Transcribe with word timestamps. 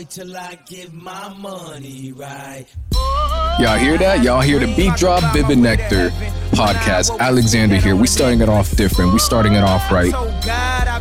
Wait 0.00 0.08
till 0.08 0.34
I 0.34 0.58
get 0.66 0.94
my 0.94 1.28
money 1.34 2.12
right. 2.12 2.64
Y'all 3.58 3.76
hear 3.76 3.98
that? 3.98 4.22
Y'all 4.22 4.40
hear 4.40 4.58
the 4.58 4.74
beat 4.74 4.94
drop? 4.96 5.22
Vivid 5.34 5.58
Nectar 5.58 6.08
podcast. 6.52 7.18
Alexander 7.18 7.76
here. 7.76 7.94
We 7.94 8.06
starting 8.06 8.40
it 8.40 8.48
off 8.48 8.74
different. 8.76 9.12
We 9.12 9.18
starting 9.18 9.54
it 9.54 9.62
off 9.62 9.90
right. 9.90 10.14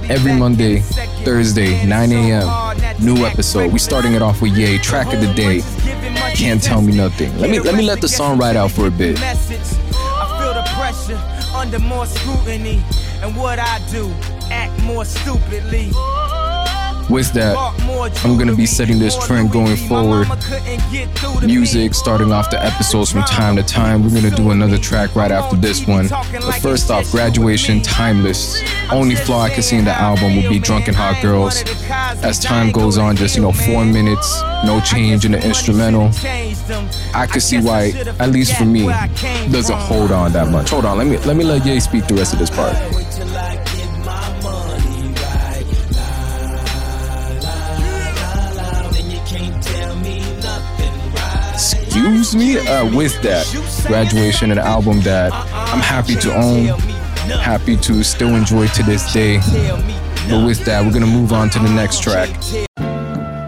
Every 0.09 0.33
Monday, 0.33 0.79
Thursday, 1.23 1.85
9 1.85 2.11
a.m. 2.11 3.03
New 3.03 3.25
episode. 3.25 3.71
We 3.71 3.79
starting 3.79 4.13
it 4.15 4.21
off 4.21 4.41
with 4.41 4.57
Yay. 4.57 4.77
Track 4.79 5.13
of 5.13 5.21
the 5.21 5.33
day. 5.33 5.61
Can't 6.33 6.61
tell 6.61 6.81
me 6.81 6.93
nothing. 6.93 7.37
Let 7.37 7.49
me 7.49 7.59
let 7.59 7.75
me 7.75 7.83
let 7.83 8.01
the 8.01 8.09
song 8.09 8.37
ride 8.37 8.57
out 8.57 8.71
for 8.71 8.87
a 8.87 8.91
bit. 8.91 9.17
I 9.21 9.33
feel 9.35 10.53
the 10.53 10.65
pressure 10.75 11.55
under 11.55 11.79
more 11.79 12.05
scrutiny. 12.05 12.83
And 13.21 13.35
what 13.35 13.59
I 13.59 13.79
do, 13.91 14.09
act 14.51 14.81
more 14.83 15.05
stupidly. 15.05 15.91
With 17.09 17.33
that, 17.33 17.57
I'm 18.23 18.37
gonna 18.37 18.55
be 18.55 18.67
setting 18.67 18.99
this 18.99 19.17
trend 19.25 19.51
going 19.51 19.75
forward. 19.75 20.27
Music 21.41 21.95
starting 21.95 22.31
off 22.31 22.51
the 22.51 22.63
episodes 22.63 23.11
from 23.11 23.23
time 23.23 23.55
to 23.55 23.63
time. 23.63 24.03
We're 24.03 24.21
gonna 24.21 24.35
do 24.35 24.51
another 24.51 24.77
track 24.77 25.15
right 25.15 25.31
after 25.31 25.55
this 25.55 25.87
one. 25.87 26.07
But 26.09 26.59
first 26.61 26.91
off, 26.91 27.09
graduation 27.11 27.81
timeless. 27.81 28.61
Only 28.91 29.15
flaw 29.15 29.41
I 29.41 29.49
can 29.49 29.63
see 29.63 29.77
in 29.77 29.85
the 29.85 29.91
album 29.91 30.35
will 30.35 30.49
be 30.49 30.59
Drunk 30.59 30.87
and 30.87 30.95
Hot 30.95 31.19
Girls. 31.21 31.63
As 32.23 32.39
time 32.39 32.71
goes 32.71 32.99
on, 32.99 33.15
just 33.15 33.35
you 33.35 33.41
know, 33.41 33.51
four 33.51 33.85
minutes, 33.85 34.41
no 34.63 34.79
change 34.81 35.25
in 35.25 35.31
the 35.31 35.43
instrumental. 35.43 36.11
I 37.15 37.25
could 37.25 37.41
see 37.41 37.59
why, 37.59 37.91
at 38.19 38.29
least 38.29 38.55
for 38.55 38.65
me, 38.65 38.83
doesn't 39.51 39.77
hold 39.77 40.11
on 40.11 40.31
that 40.33 40.49
much. 40.51 40.69
Hold 40.69 40.85
on, 40.85 40.99
let 40.99 41.07
me 41.07 41.17
let 41.19 41.35
me 41.35 41.43
let 41.43 41.65
Ye 41.65 41.79
speak 41.79 42.07
the 42.07 42.13
rest 42.13 42.33
of 42.33 42.39
this 42.39 42.49
part. 42.49 42.75
Excuse 52.09 52.35
me? 52.35 52.57
Uh, 52.57 52.97
with 52.97 53.21
that, 53.21 53.45
graduation, 53.85 54.49
an 54.51 54.57
album 54.57 54.99
that 55.01 55.31
I'm 55.31 55.79
happy 55.79 56.15
to 56.15 56.33
own, 56.35 56.65
happy 57.37 57.77
to 57.77 58.03
still 58.03 58.35
enjoy 58.35 58.67
to 58.69 58.81
this 58.81 59.13
day. 59.13 59.37
But 60.27 60.43
with 60.43 60.65
that, 60.65 60.83
we're 60.83 60.91
gonna 60.91 61.05
move 61.05 61.31
on 61.31 61.51
to 61.51 61.59
the 61.59 61.69
next 61.69 62.01
track. 62.01 62.29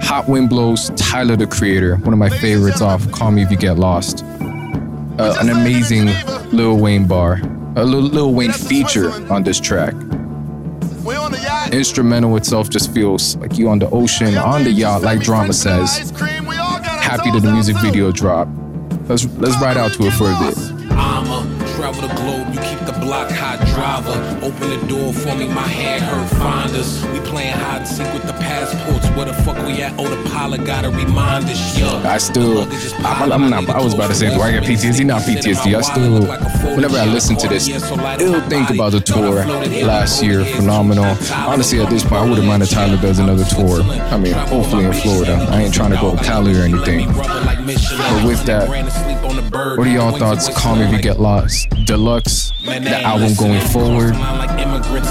Hot 0.03 0.27
Wind 0.27 0.49
Blows, 0.49 0.91
Tyler 0.95 1.35
the 1.35 1.47
Creator, 1.47 1.95
one 1.97 2.13
of 2.13 2.19
my 2.19 2.29
favorites 2.29 2.81
off 2.81 3.11
Call 3.11 3.31
Me 3.31 3.41
If 3.41 3.49
You 3.49 3.57
Get 3.57 3.79
Lost. 3.79 4.23
Uh, 4.23 5.35
an 5.39 5.49
amazing 5.49 6.09
Lil 6.51 6.77
Wayne 6.77 7.07
bar, 7.07 7.41
a 7.75 7.83
Lil, 7.83 8.01
Lil 8.01 8.33
Wayne 8.35 8.51
feature 8.51 9.09
on 9.33 9.41
this 9.41 9.59
track. 9.59 9.95
Instrumental 11.71 12.37
itself 12.37 12.69
just 12.69 12.93
feels 12.93 13.37
like 13.37 13.57
you 13.57 13.69
on 13.69 13.79
the 13.79 13.89
ocean, 13.89 14.37
on 14.37 14.63
the 14.63 14.71
yacht, 14.71 15.01
like 15.01 15.21
Drama 15.21 15.51
says. 15.51 16.11
Happy 17.11 17.29
that 17.29 17.41
the 17.41 17.51
music 17.51 17.75
video 17.81 18.09
dropped. 18.09 18.51
Let's 19.09 19.25
let's 19.35 19.61
ride 19.61 19.75
out 19.75 19.91
to 19.95 20.03
it 20.03 20.11
for 20.11 20.31
a 20.31 20.39
bit. 20.39 21.60
Travel 21.81 22.07
the 22.07 22.13
globe, 22.13 22.53
you 22.53 22.59
keep 22.61 22.77
the 22.85 22.91
block 23.01 23.31
hot 23.31 23.57
driver. 23.73 24.13
Open 24.45 24.69
the 24.69 24.85
door 24.85 25.11
for 25.11 25.33
me, 25.35 25.47
my 25.47 25.65
hand 25.67 26.03
hurt. 26.03 26.21
We 27.11 27.19
playing 27.21 27.53
hide 27.53 27.79
and 27.79 27.87
seek 27.87 28.13
with 28.13 28.21
the 28.27 28.33
passports. 28.33 29.07
Where 29.17 29.25
the 29.25 29.33
fuck 29.33 29.57
we 29.65 29.81
at? 29.81 29.93
Oh, 29.97 30.07
the 30.07 30.29
pilot 30.29 30.63
gotta 30.63 30.91
remind 30.91 31.45
us, 31.45 31.79
yeah. 31.79 32.07
I 32.07 32.19
still, 32.19 32.67
I'm, 33.03 33.31
I'm 33.31 33.49
not, 33.49 33.67
I 33.69 33.81
was 33.81 33.95
about 33.95 34.09
to 34.09 34.15
say, 34.15 34.29
do 34.33 34.41
I 34.41 34.51
get 34.51 34.63
PTSD? 34.63 35.05
Not 35.05 35.23
PTSD. 35.23 35.75
I 35.75 35.81
still, 35.81 36.75
whenever 36.75 36.97
I 36.97 37.05
listen 37.05 37.35
to 37.37 37.47
this, 37.47 37.67
ill 37.67 38.41
think 38.41 38.69
about 38.69 38.91
the 38.91 38.99
tour 38.99 39.43
last 39.83 40.21
year. 40.23 40.45
Phenomenal. 40.45 41.17
Honestly, 41.33 41.81
at 41.81 41.89
this 41.89 42.03
point, 42.03 42.21
I 42.21 42.29
wouldn't 42.29 42.45
mind 42.45 42.61
if 42.61 42.69
Tyler 42.69 43.01
does 43.01 43.17
another 43.17 43.45
tour. 43.45 43.81
I 43.81 44.17
mean, 44.17 44.33
hopefully 44.33 44.85
in 44.85 44.93
Florida. 44.93 45.47
I 45.49 45.63
ain't 45.63 45.73
trying 45.73 45.91
to 45.91 45.97
go 45.97 46.15
to 46.15 46.23
Cali 46.23 46.53
or 46.53 46.61
anything. 46.61 47.11
But 47.11 48.23
with 48.23 48.45
that, 48.45 48.69
what 49.77 49.87
are 49.87 49.91
y'all 49.91 50.15
thoughts? 50.17 50.47
Call 50.55 50.75
me 50.75 50.83
if 50.83 50.91
you 50.91 51.01
get 51.01 51.19
lost. 51.19 51.70
Deluxe, 51.85 52.51
the 52.63 53.01
album 53.03 53.33
going 53.35 53.61
forward. 53.69 54.15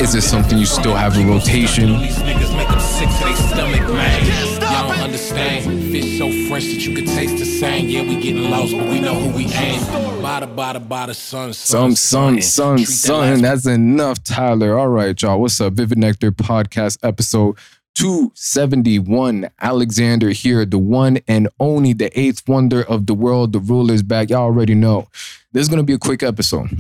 Is 0.01 0.15
it 0.15 0.23
something 0.23 0.59
you 0.59 0.67
still 0.67 0.95
have 0.95 1.17
in 1.17 1.29
rotation? 1.29 1.99
These 1.99 2.19
niggas 2.19 2.57
make 2.57 2.69
them 2.69 2.81
sick 2.81 3.09
to 3.09 3.25
their 3.25 3.37
stomach, 3.37 3.89
man. 3.93 4.61
Y'all 4.61 4.93
understand. 5.03 5.65
Fish 5.91 6.19
so 6.19 6.31
fresh 6.49 6.65
that 6.67 6.87
you 6.87 6.95
could 6.95 7.07
taste 7.07 7.39
the 7.39 7.45
same. 7.45 7.89
Yeah, 7.89 8.03
we 8.03 8.21
getting 8.21 8.51
lost, 8.51 8.73
but 8.73 8.89
we 8.89 9.01
know 9.01 9.15
who 9.15 9.37
we 9.37 9.45
aim. 9.45 9.81
Bada, 10.23 10.55
bada, 10.55 10.87
bada, 10.87 11.15
some, 11.15 11.53
son, 11.53 12.37
Treat 12.37 12.87
that 12.87 12.93
son. 12.93 13.43
That's 13.43 13.67
enough, 13.67 14.23
Tyler. 14.23 14.79
All 14.79 14.89
right, 14.89 15.21
y'all. 15.21 15.41
What's 15.41 15.61
up? 15.61 15.73
Vivid 15.75 15.99
Nectar 15.99 16.31
Podcast 16.31 16.99
episode 17.03 17.57
271. 18.01 19.51
Alexander 19.61 20.31
here, 20.31 20.65
the 20.65 20.79
one 20.79 21.19
and 21.29 21.49
only, 21.61 21.93
the 21.93 22.19
eighth 22.19 22.49
wonder 22.49 22.83
of 22.83 23.05
the 23.05 23.13
world. 23.13 23.53
The 23.53 23.59
ruler's 23.59 24.03
back. 24.03 24.31
Y'all 24.31 24.41
already 24.41 24.75
know. 24.75 25.09
This 25.53 25.65
is 25.65 25.69
going 25.69 25.81
to 25.81 25.85
be 25.85 25.93
a 25.93 25.99
quick 25.99 26.23
episode. 26.23 26.71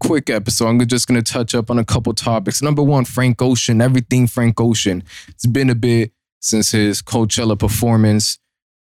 Quick 0.00 0.28
episode. 0.28 0.68
I'm 0.68 0.86
just 0.86 1.08
going 1.08 1.22
to 1.22 1.32
touch 1.32 1.54
up 1.54 1.70
on 1.70 1.78
a 1.78 1.86
couple 1.86 2.12
topics. 2.12 2.60
Number 2.60 2.82
one, 2.82 3.06
Frank 3.06 3.40
Ocean, 3.40 3.80
everything 3.80 4.26
Frank 4.26 4.60
Ocean. 4.60 5.02
It's 5.28 5.46
been 5.46 5.70
a 5.70 5.74
bit 5.74 6.12
since 6.38 6.72
his 6.72 7.00
Coachella 7.00 7.58
performance. 7.58 8.38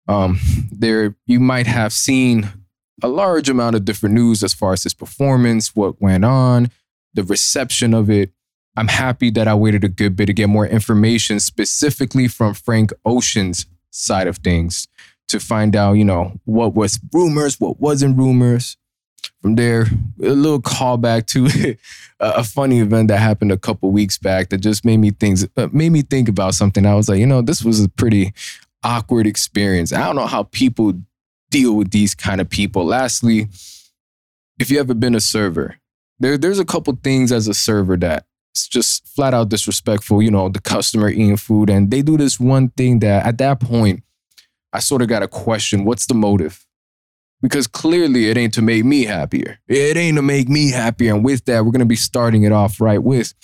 Um, 0.08 0.40
there, 0.72 1.14
you 1.26 1.38
might 1.38 1.68
have 1.68 1.92
seen 1.92 2.50
a 3.00 3.06
large 3.06 3.48
amount 3.48 3.76
of 3.76 3.84
different 3.84 4.16
news 4.16 4.42
as 4.42 4.54
far 4.54 4.72
as 4.72 4.82
his 4.82 4.94
performance, 4.94 5.76
what 5.76 6.02
went 6.02 6.24
on, 6.24 6.72
the 7.14 7.22
reception 7.22 7.94
of 7.94 8.10
it. 8.10 8.32
I'm 8.76 8.88
happy 8.88 9.30
that 9.30 9.48
I 9.48 9.54
waited 9.54 9.84
a 9.84 9.88
good 9.88 10.16
bit 10.16 10.26
to 10.26 10.32
get 10.32 10.48
more 10.48 10.66
information 10.66 11.40
specifically 11.40 12.28
from 12.28 12.54
Frank 12.54 12.92
Ocean's 13.04 13.66
side 13.90 14.26
of 14.26 14.38
things 14.38 14.88
to 15.28 15.38
find 15.38 15.76
out, 15.76 15.94
you 15.94 16.04
know, 16.04 16.32
what 16.44 16.74
was 16.74 16.98
rumors, 17.12 17.60
what 17.60 17.80
wasn't 17.80 18.16
rumors. 18.16 18.76
From 19.40 19.56
there, 19.56 19.86
a 20.22 20.30
little 20.30 20.60
callback 20.60 21.26
to 21.28 21.76
a 22.20 22.44
funny 22.44 22.78
event 22.78 23.08
that 23.08 23.18
happened 23.18 23.50
a 23.50 23.58
couple 23.58 23.90
weeks 23.90 24.16
back 24.16 24.50
that 24.50 24.58
just 24.58 24.84
made 24.84 24.98
me 24.98 25.10
think 25.10 25.40
uh, 25.56 25.68
made 25.72 25.90
me 25.90 26.02
think 26.02 26.28
about 26.28 26.54
something. 26.54 26.86
I 26.86 26.94
was 26.94 27.08
like, 27.08 27.18
you 27.18 27.26
know, 27.26 27.42
this 27.42 27.64
was 27.64 27.82
a 27.82 27.88
pretty 27.88 28.32
awkward 28.84 29.26
experience. 29.26 29.92
I 29.92 30.06
don't 30.06 30.16
know 30.16 30.26
how 30.26 30.44
people 30.44 30.94
deal 31.50 31.74
with 31.74 31.90
these 31.90 32.14
kind 32.14 32.40
of 32.40 32.48
people. 32.48 32.84
Lastly, 32.84 33.48
if 34.58 34.70
you 34.70 34.78
ever 34.78 34.94
been 34.94 35.14
a 35.14 35.20
server, 35.20 35.76
there, 36.18 36.38
there's 36.38 36.58
a 36.58 36.64
couple 36.64 36.96
things 37.02 37.32
as 37.32 37.48
a 37.48 37.54
server 37.54 37.96
that 37.98 38.26
it's 38.52 38.68
just 38.68 39.06
flat 39.08 39.32
out 39.32 39.48
disrespectful. 39.48 40.22
You 40.22 40.30
know, 40.30 40.48
the 40.48 40.60
customer 40.60 41.08
eating 41.08 41.36
food, 41.36 41.70
and 41.70 41.90
they 41.90 42.02
do 42.02 42.16
this 42.16 42.38
one 42.38 42.68
thing 42.70 42.98
that 42.98 43.26
at 43.26 43.38
that 43.38 43.60
point, 43.60 44.02
I 44.72 44.80
sort 44.80 45.02
of 45.02 45.08
got 45.08 45.22
a 45.22 45.28
question 45.28 45.84
what's 45.84 46.06
the 46.06 46.14
motive? 46.14 46.66
Because 47.40 47.66
clearly 47.66 48.28
it 48.30 48.36
ain't 48.36 48.54
to 48.54 48.62
make 48.62 48.84
me 48.84 49.04
happier. 49.04 49.58
It 49.66 49.96
ain't 49.96 50.16
to 50.16 50.22
make 50.22 50.48
me 50.48 50.70
happier. 50.70 51.14
And 51.14 51.24
with 51.24 51.46
that, 51.46 51.64
we're 51.64 51.72
gonna 51.72 51.86
be 51.86 51.96
starting 51.96 52.42
it 52.44 52.52
off 52.52 52.80
right 52.80 53.02
with 53.02 53.34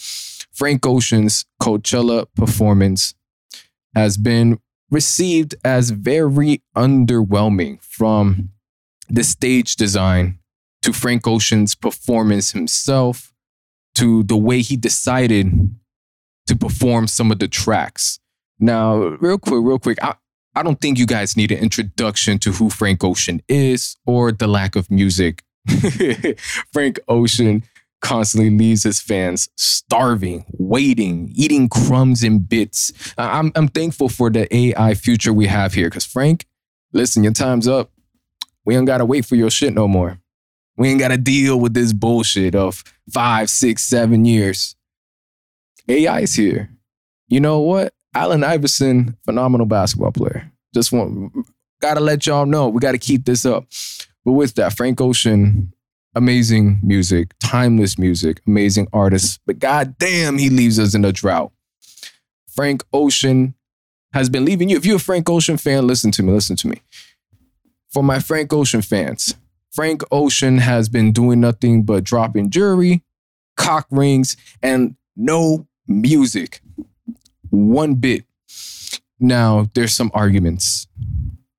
Frank 0.53 0.87
Ocean's 0.87 1.47
Coachella 1.61 2.27
performance 2.35 3.15
has 3.95 4.17
been 4.17 4.61
received 4.91 5.55
as 5.65 5.91
very 5.91 6.63
underwhelming 6.77 7.83
from 7.83 8.51
the 9.09 9.25
stage 9.25 9.77
design 9.77 10.39
to 10.83 10.93
Frank 10.93 11.27
Ocean's 11.27 11.75
performance 11.75 12.53
himself 12.53 13.33
to 13.99 14.23
the 14.23 14.37
way 14.37 14.63
he 14.63 14.77
decided 14.77 15.75
to 16.47 16.57
perform 16.57 17.09
some 17.09 17.33
of 17.33 17.41
the 17.41 17.49
tracks. 17.49 18.21
Now, 18.61 18.97
real 18.97 19.39
quick, 19.39 19.61
real 19.63 19.79
quick, 19.79 19.99
I, 20.03 20.15
I 20.55 20.63
don't 20.63 20.81
think 20.81 20.99
you 20.99 21.07
guys 21.07 21.37
need 21.37 21.51
an 21.51 21.59
introduction 21.59 22.39
to 22.41 22.53
who 22.53 22.71
Frank 22.71 23.03
Ocean 23.03 23.43
is 23.49 23.97
or 24.07 24.31
the 24.31 24.47
lack 24.47 24.77
of 24.77 24.91
music. 24.91 25.43
Frank 26.73 27.01
Ocean 27.09 27.65
constantly 28.01 28.51
leaves 28.51 28.85
his 28.85 29.01
fans 29.01 29.49
starving, 29.57 30.45
waiting, 30.53 31.33
eating 31.35 31.69
crumbs 31.69 32.23
and 32.23 32.49
bits. 32.49 32.93
I'm, 33.19 33.51
I'm 33.57 33.69
thankful 33.69 34.09
for 34.09 34.31
the 34.31 34.53
AI 34.55 34.95
future 34.95 35.33
we 35.33 35.49
have 35.49 35.75
here 35.75 35.89
because, 35.89 36.05
Frank, 36.05 36.47
listen, 36.93 37.25
your 37.25 37.33
time's 37.33 37.67
up. 37.67 37.91
We 38.65 38.77
ain't 38.77 38.87
got 38.87 38.99
to 38.99 39.05
wait 39.05 39.27
for 39.27 39.35
your 39.35 39.51
shit 39.51 39.75
no 39.75 39.89
more. 39.89 40.19
We 40.79 40.89
ain't 40.89 41.01
got 41.01 41.09
to 41.09 41.19
deal 41.19 41.59
with 41.59 41.75
this 41.75 41.93
bullshit 41.93 42.55
of 42.55 42.85
five, 43.11 43.51
six, 43.51 43.83
seven 43.83 44.25
years. 44.25 44.77
AI 45.89 46.21
is 46.21 46.35
here. 46.35 46.71
You 47.27 47.41
know 47.41 47.61
what? 47.61 47.93
Allen 48.15 48.45
Iverson, 48.45 49.17
phenomenal 49.25 49.67
basketball 49.67 50.13
player. 50.13 50.51
Just 50.73 50.93
want, 50.93 51.33
gotta 51.81 52.01
let 52.01 52.27
y'all 52.27 52.47
know, 52.47 52.69
we 52.69 52.81
gotta 52.81 52.99
keep 52.99 53.25
this 53.25 53.45
up. 53.45 53.67
But 54.25 54.33
with 54.33 54.55
that, 54.55 54.77
Frank 54.77 55.01
Ocean, 55.01 55.73
amazing 56.15 56.81
music, 56.83 57.35
timeless 57.39 57.99
music, 57.99 58.41
amazing 58.47 58.89
artist. 58.93 59.41
But 59.47 59.59
goddamn, 59.59 60.39
he 60.39 60.49
leaves 60.49 60.79
us 60.79 60.95
in 60.95 61.05
a 61.05 61.13
drought. 61.13 61.53
Frank 62.49 62.83
Ocean 62.93 63.55
has 64.13 64.29
been 64.29 64.45
leaving 64.45 64.69
you. 64.69 64.77
If 64.77 64.87
you're 64.87 64.97
a 64.97 65.01
Frank 65.01 65.29
Ocean 65.29 65.57
fan, 65.57 65.87
listen 65.87 66.11
to 66.13 66.23
me, 66.23 66.33
listen 66.33 66.57
to 66.57 66.69
me. 66.69 66.83
For 67.91 68.03
my 68.03 68.21
Frank 68.21 68.53
Ocean 68.53 68.83
fans, 68.83 69.35
Frank 69.71 70.03
Ocean 70.11 70.59
has 70.59 70.89
been 70.89 71.13
doing 71.13 71.41
nothing 71.41 71.83
but 71.83 72.05
dropping 72.05 72.51
jewelry, 72.51 73.05
cock 73.57 73.87
rings, 73.91 74.37
and 74.63 74.97
no 75.17 75.67
music. 75.87 76.61
One 77.51 77.95
bit. 77.95 78.25
Now, 79.21 79.69
there's 79.75 79.95
some 79.95 80.11
arguments 80.15 80.87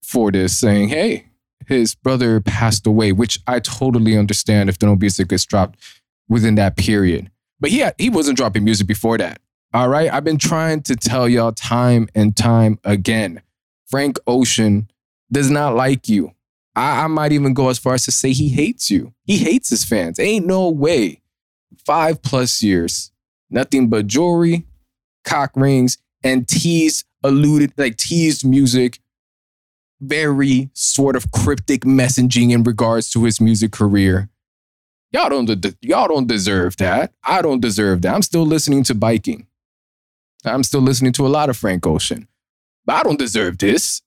for 0.03 0.31
this 0.31 0.57
saying, 0.57 0.89
hey, 0.89 1.25
his 1.67 1.93
brother 1.93 2.39
passed 2.41 2.87
away, 2.87 3.11
which 3.11 3.39
I 3.45 3.59
totally 3.59 4.17
understand 4.17 4.69
if 4.69 4.79
the 4.79 4.87
no 4.87 4.95
music 4.95 5.27
gets 5.27 5.45
dropped 5.45 5.79
within 6.27 6.55
that 6.55 6.77
period. 6.77 7.29
But 7.59 7.69
he 7.69 7.79
had, 7.79 7.95
he 7.97 8.09
wasn't 8.09 8.37
dropping 8.37 8.63
music 8.63 8.87
before 8.87 9.17
that. 9.17 9.39
All 9.73 9.87
right. 9.87 10.11
I've 10.11 10.23
been 10.23 10.39
trying 10.39 10.81
to 10.83 10.95
tell 10.95 11.29
y'all 11.29 11.51
time 11.51 12.09
and 12.15 12.35
time 12.35 12.79
again. 12.83 13.41
Frank 13.87 14.17
Ocean 14.25 14.89
does 15.31 15.51
not 15.51 15.75
like 15.75 16.09
you. 16.09 16.33
I, 16.75 17.03
I 17.03 17.07
might 17.07 17.31
even 17.31 17.53
go 17.53 17.69
as 17.69 17.79
far 17.79 17.95
as 17.95 18.05
to 18.05 18.11
say 18.11 18.31
he 18.31 18.49
hates 18.49 18.89
you. 18.89 19.13
He 19.23 19.37
hates 19.37 19.69
his 19.69 19.83
fans. 19.83 20.19
Ain't 20.19 20.45
no 20.45 20.69
way. 20.69 21.21
Five 21.85 22.21
plus 22.21 22.61
years, 22.61 23.11
nothing 23.49 23.89
but 23.89 24.07
jewelry, 24.07 24.65
cock 25.23 25.51
rings, 25.55 25.97
and 26.23 26.47
teased, 26.47 27.05
alluded, 27.23 27.73
like 27.77 27.97
teased 27.97 28.45
music. 28.45 28.99
Very 30.01 30.69
sort 30.73 31.15
of 31.15 31.31
cryptic 31.31 31.81
messaging 31.81 32.51
in 32.51 32.63
regards 32.63 33.09
to 33.11 33.23
his 33.25 33.41
music 33.41 33.71
career. 33.71 34.29
Y'all 35.11 35.29
don't, 35.29 35.45
de- 35.45 35.75
y'all 35.81 36.07
don't 36.07 36.27
deserve 36.27 36.77
that. 36.77 37.11
I 37.23 37.41
don't 37.41 37.59
deserve 37.59 38.03
that. 38.03 38.13
I'm 38.13 38.21
still 38.21 38.45
listening 38.45 38.83
to 38.85 38.95
biking. 38.95 39.47
I'm 40.45 40.63
still 40.63 40.81
listening 40.81 41.11
to 41.13 41.25
a 41.25 41.29
lot 41.29 41.49
of 41.49 41.57
Frank 41.57 41.85
Ocean. 41.85 42.27
But 42.85 42.95
I 42.95 43.03
don't 43.03 43.19
deserve 43.19 43.57
this. 43.57 44.01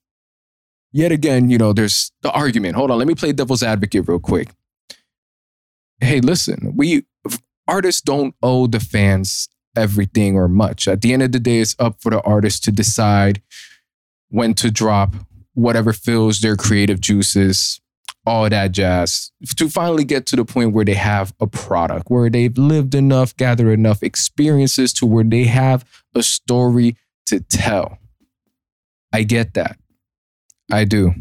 Yet 0.93 1.11
again, 1.11 1.49
you 1.49 1.59
know, 1.59 1.73
there's 1.73 2.13
the 2.21 2.31
argument. 2.31 2.77
Hold 2.77 2.91
on, 2.91 2.99
let 2.99 3.09
me 3.09 3.15
play 3.15 3.33
devil's 3.33 3.63
advocate 3.63 4.07
real 4.07 4.19
quick. 4.19 4.49
Hey, 6.01 6.21
listen, 6.21 6.75
we 6.77 7.07
artists 7.67 8.03
don't 8.03 8.35
owe 8.43 8.67
the 8.67 8.81
fans 8.81 9.49
everything 9.77 10.37
or 10.37 10.49
much. 10.49 10.87
At 10.87 11.01
the 11.01 11.13
end 11.13 11.23
of 11.23 11.33
the 11.33 11.41
day, 11.41 11.61
it's 11.61 11.77
up 11.79 12.03
for 12.03 12.11
the 12.11 12.21
artist 12.23 12.65
to 12.65 12.73
decide 12.73 13.41
when 14.29 14.55
to 14.55 14.71
drop 14.71 15.15
whatever 15.55 15.93
fills 15.93 16.41
their 16.41 16.57
creative 16.57 17.01
juices, 17.01 17.81
all 18.27 18.49
that 18.49 18.73
jazz, 18.73 19.31
to 19.57 19.69
finally 19.69 20.05
get 20.05 20.27
to 20.27 20.37
the 20.37 20.45
point 20.45 20.73
where 20.73 20.85
they 20.85 20.95
have 20.95 21.33
a 21.41 21.47
product, 21.47 22.11
where 22.11 22.31
they've 22.31 22.57
lived 22.57 22.95
enough, 22.95 23.37
gathered 23.37 23.73
enough 23.73 24.03
experiences 24.03 24.93
to 24.95 25.07
where 25.07 25.25
they 25.25 25.45
have 25.45 25.85
a 26.15 26.23
story 26.23 26.97
to 27.27 27.41
tell. 27.41 27.99
I 29.13 29.23
get 29.25 29.55
that. 29.55 29.79
I 30.73 30.85
do. 30.85 31.15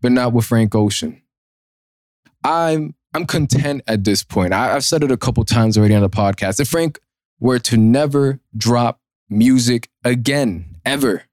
But 0.00 0.12
not 0.12 0.32
with 0.32 0.46
Frank 0.46 0.74
Ocean. 0.74 1.20
I'm 2.44 2.94
I'm 3.12 3.26
content 3.26 3.82
at 3.86 4.04
this 4.04 4.22
point. 4.22 4.52
I, 4.52 4.72
have 4.72 4.84
said 4.84 5.04
it 5.04 5.10
a 5.10 5.16
couple 5.16 5.44
times 5.44 5.76
already 5.76 5.94
on 5.94 6.02
the 6.02 6.10
podcast. 6.10 6.60
If 6.60 6.68
Frank 6.68 6.98
were 7.38 7.58
to 7.60 7.76
never 7.76 8.40
drop 8.56 9.00
music 9.28 9.88
again, 10.04 10.76
ever, 10.84 11.24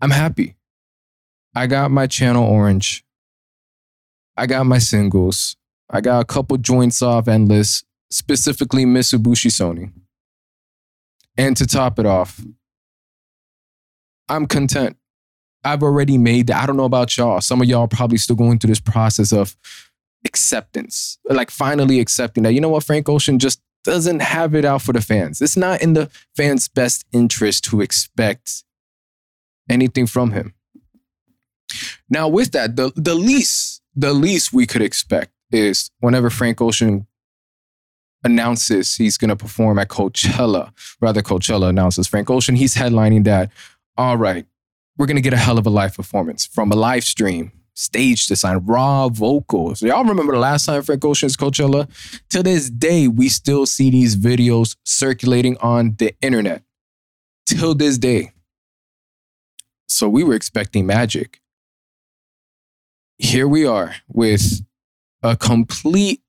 I'm 0.00 0.10
happy. 0.10 0.56
I 1.54 1.66
got 1.66 1.90
my 1.90 2.06
channel 2.06 2.44
orange. 2.44 3.04
I 4.36 4.46
got 4.46 4.66
my 4.66 4.78
singles. 4.78 5.56
I 5.88 6.00
got 6.00 6.20
a 6.20 6.24
couple 6.24 6.56
joints 6.56 7.02
off 7.02 7.28
Endless, 7.28 7.84
specifically 8.10 8.84
Mitsubishi 8.84 9.50
Sony. 9.50 9.92
And 11.36 11.56
to 11.56 11.66
top 11.66 11.98
it 11.98 12.06
off, 12.06 12.40
I'm 14.28 14.46
content. 14.46 14.96
I've 15.64 15.82
already 15.82 16.18
made 16.18 16.46
that. 16.46 16.62
I 16.62 16.66
don't 16.66 16.76
know 16.76 16.84
about 16.84 17.16
y'all. 17.16 17.40
Some 17.40 17.60
of 17.60 17.68
y'all 17.68 17.88
probably 17.88 18.18
still 18.18 18.36
going 18.36 18.58
through 18.58 18.68
this 18.68 18.80
process 18.80 19.32
of 19.32 19.56
acceptance, 20.26 21.18
like 21.24 21.50
finally 21.50 22.00
accepting 22.00 22.42
that, 22.44 22.52
you 22.52 22.60
know 22.60 22.68
what, 22.68 22.84
Frank 22.84 23.08
Ocean 23.08 23.38
just 23.38 23.60
doesn't 23.84 24.20
have 24.20 24.54
it 24.54 24.64
out 24.64 24.82
for 24.82 24.92
the 24.92 25.00
fans. 25.00 25.40
It's 25.40 25.56
not 25.56 25.82
in 25.82 25.94
the 25.94 26.10
fans' 26.36 26.68
best 26.68 27.04
interest 27.12 27.64
to 27.64 27.80
expect 27.80 28.64
anything 29.68 30.06
from 30.06 30.32
him. 30.32 30.54
Now, 32.08 32.28
with 32.28 32.52
that, 32.52 32.76
the, 32.76 32.92
the 32.96 33.14
least, 33.14 33.82
the 33.94 34.12
least 34.12 34.52
we 34.52 34.66
could 34.66 34.82
expect 34.82 35.32
is 35.50 35.90
whenever 36.00 36.28
Frank 36.28 36.60
Ocean 36.60 37.06
announces 38.22 38.96
he's 38.96 39.16
going 39.16 39.30
to 39.30 39.36
perform 39.36 39.78
at 39.78 39.88
Coachella, 39.88 40.72
rather 41.00 41.22
Coachella 41.22 41.68
announces 41.68 42.06
Frank 42.06 42.28
Ocean, 42.28 42.56
he's 42.56 42.74
headlining 42.74 43.24
that, 43.24 43.50
all 43.96 44.16
right, 44.16 44.46
we're 45.00 45.06
to 45.06 45.22
get 45.22 45.32
a 45.32 45.38
hell 45.38 45.56
of 45.56 45.66
a 45.66 45.70
live 45.70 45.94
performance 45.94 46.44
from 46.44 46.70
a 46.70 46.76
live 46.76 47.02
stream, 47.02 47.50
stage 47.72 48.26
design, 48.26 48.58
raw 48.66 49.08
vocals. 49.08 49.80
Y'all 49.80 50.04
remember 50.04 50.34
the 50.34 50.38
last 50.38 50.66
time 50.66 50.82
Frank 50.82 51.02
Ocean's 51.06 51.38
Coachella? 51.38 51.88
To 52.28 52.42
this 52.42 52.68
day, 52.68 53.08
we 53.08 53.30
still 53.30 53.64
see 53.64 53.88
these 53.88 54.14
videos 54.14 54.76
circulating 54.84 55.56
on 55.62 55.94
the 55.98 56.14
internet. 56.20 56.64
Till 57.46 57.74
this 57.74 57.96
day. 57.96 58.32
So 59.88 60.06
we 60.06 60.22
were 60.22 60.34
expecting 60.34 60.84
magic. 60.84 61.40
Here 63.16 63.48
we 63.48 63.64
are 63.64 63.94
with 64.06 64.60
a 65.22 65.34
complete 65.34 66.20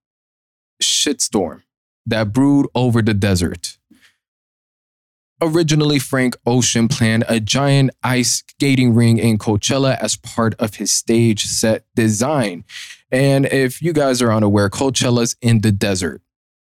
shitstorm 0.81 1.63
that 2.05 2.31
brewed 2.31 2.67
over 2.73 3.01
the 3.01 3.13
desert 3.13 3.77
originally 5.41 5.99
Frank 5.99 6.37
Ocean 6.45 6.87
planned 6.87 7.25
a 7.27 7.39
giant 7.39 7.91
ice 8.03 8.43
skating 8.47 8.93
ring 8.93 9.17
in 9.17 9.37
Coachella 9.37 9.97
as 9.99 10.15
part 10.15 10.53
of 10.59 10.75
his 10.75 10.91
stage 10.91 11.45
set 11.45 11.83
design. 11.95 12.63
And 13.11 13.45
if 13.47 13.81
you 13.81 13.91
guys 13.91 14.21
are 14.21 14.31
unaware, 14.31 14.69
Coachella's 14.69 15.35
in 15.41 15.61
the 15.61 15.71
desert. 15.71 16.21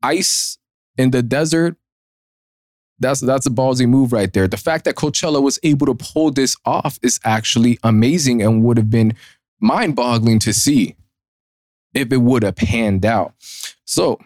Ice 0.01 0.57
in 0.97 1.11
the 1.11 1.21
desert, 1.21 1.75
that's 2.99 3.19
that's 3.19 3.45
a 3.45 3.49
ballsy 3.49 3.87
move 3.87 4.13
right 4.13 4.31
there. 4.31 4.47
The 4.47 4.57
fact 4.57 4.85
that 4.85 4.95
Coachella 4.95 5.41
was 5.41 5.59
able 5.63 5.87
to 5.87 5.95
pull 5.95 6.31
this 6.31 6.55
off 6.65 6.99
is 7.01 7.19
actually 7.25 7.77
amazing 7.83 8.41
and 8.41 8.63
would 8.63 8.77
have 8.77 8.89
been 8.89 9.15
mind-boggling 9.59 10.39
to 10.39 10.53
see 10.53 10.95
if 11.93 12.11
it 12.11 12.17
would 12.17 12.43
have 12.43 12.55
panned 12.55 13.05
out. 13.05 13.33
So, 13.85 14.19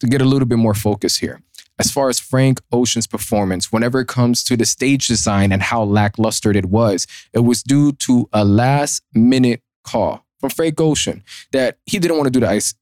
to 0.00 0.06
get 0.06 0.22
a 0.22 0.24
little 0.24 0.46
bit 0.46 0.58
more 0.58 0.74
focus 0.74 1.16
here 1.16 1.42
as 1.80 1.90
far 1.90 2.10
as 2.10 2.20
Frank 2.20 2.60
Ocean's 2.70 3.06
performance, 3.06 3.72
whenever 3.72 4.00
it 4.00 4.06
comes 4.06 4.44
to 4.44 4.54
the 4.54 4.66
stage 4.66 5.08
design 5.08 5.50
and 5.50 5.62
how 5.62 5.82
lackluster 5.82 6.50
it 6.50 6.66
was, 6.66 7.06
it 7.32 7.38
was 7.38 7.62
due 7.62 7.92
to 7.92 8.28
a 8.34 8.44
last 8.44 9.02
minute 9.14 9.62
call 9.82 10.26
from 10.38 10.50
Frank 10.50 10.78
Ocean 10.78 11.24
that 11.52 11.78
he 11.86 11.98
didn't 11.98 12.18
want 12.18 12.26
to 12.26 12.30
do 12.30 12.40
the 12.40 12.48
ice, 12.50 12.74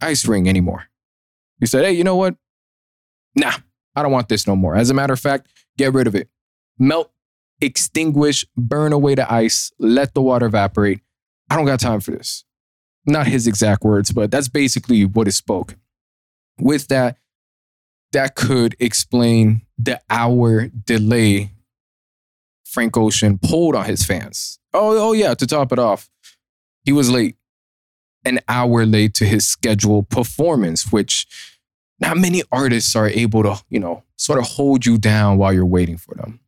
ice 0.00 0.26
ring 0.26 0.48
anymore. 0.48 0.84
He 1.60 1.66
said, 1.66 1.84
hey, 1.84 1.92
you 1.92 2.02
know 2.02 2.16
what? 2.16 2.34
Nah, 3.34 3.52
I 3.94 4.02
don't 4.02 4.12
want 4.12 4.30
this 4.30 4.46
no 4.46 4.56
more. 4.56 4.74
As 4.74 4.88
a 4.88 4.94
matter 4.94 5.12
of 5.12 5.20
fact, 5.20 5.48
get 5.76 5.92
rid 5.92 6.06
of 6.06 6.14
it. 6.14 6.30
Melt, 6.78 7.12
extinguish, 7.60 8.46
burn 8.56 8.94
away 8.94 9.16
the 9.16 9.30
ice, 9.30 9.70
let 9.78 10.14
the 10.14 10.22
water 10.22 10.46
evaporate. 10.46 11.00
I 11.50 11.56
don't 11.56 11.66
got 11.66 11.80
time 11.80 12.00
for 12.00 12.12
this. 12.12 12.44
Not 13.04 13.26
his 13.26 13.46
exact 13.46 13.84
words, 13.84 14.12
but 14.12 14.30
that's 14.30 14.48
basically 14.48 15.04
what 15.04 15.28
it 15.28 15.32
spoke. 15.32 15.76
With 16.58 16.88
that, 16.88 17.18
that 18.16 18.34
could 18.34 18.74
explain 18.80 19.60
the 19.76 20.00
hour 20.08 20.68
delay 20.68 21.50
Frank 22.64 22.96
Ocean 22.96 23.38
pulled 23.38 23.74
on 23.74 23.84
his 23.84 24.04
fans. 24.06 24.58
Oh, 24.72 25.08
oh 25.08 25.12
yeah, 25.12 25.34
to 25.34 25.46
top 25.46 25.70
it 25.70 25.78
off, 25.78 26.08
he 26.82 26.92
was 26.92 27.10
late, 27.10 27.36
an 28.24 28.40
hour 28.48 28.86
late 28.86 29.12
to 29.14 29.26
his 29.26 29.46
scheduled 29.46 30.08
performance, 30.08 30.90
which 30.90 31.26
not 32.00 32.16
many 32.16 32.42
artists 32.50 32.96
are 32.96 33.06
able 33.06 33.42
to, 33.42 33.62
you 33.68 33.78
know, 33.78 34.02
sort 34.16 34.38
of 34.38 34.46
hold 34.46 34.86
you 34.86 34.96
down 34.96 35.36
while 35.36 35.52
you're 35.52 35.66
waiting 35.66 35.98
for 35.98 36.14
them. 36.14 36.40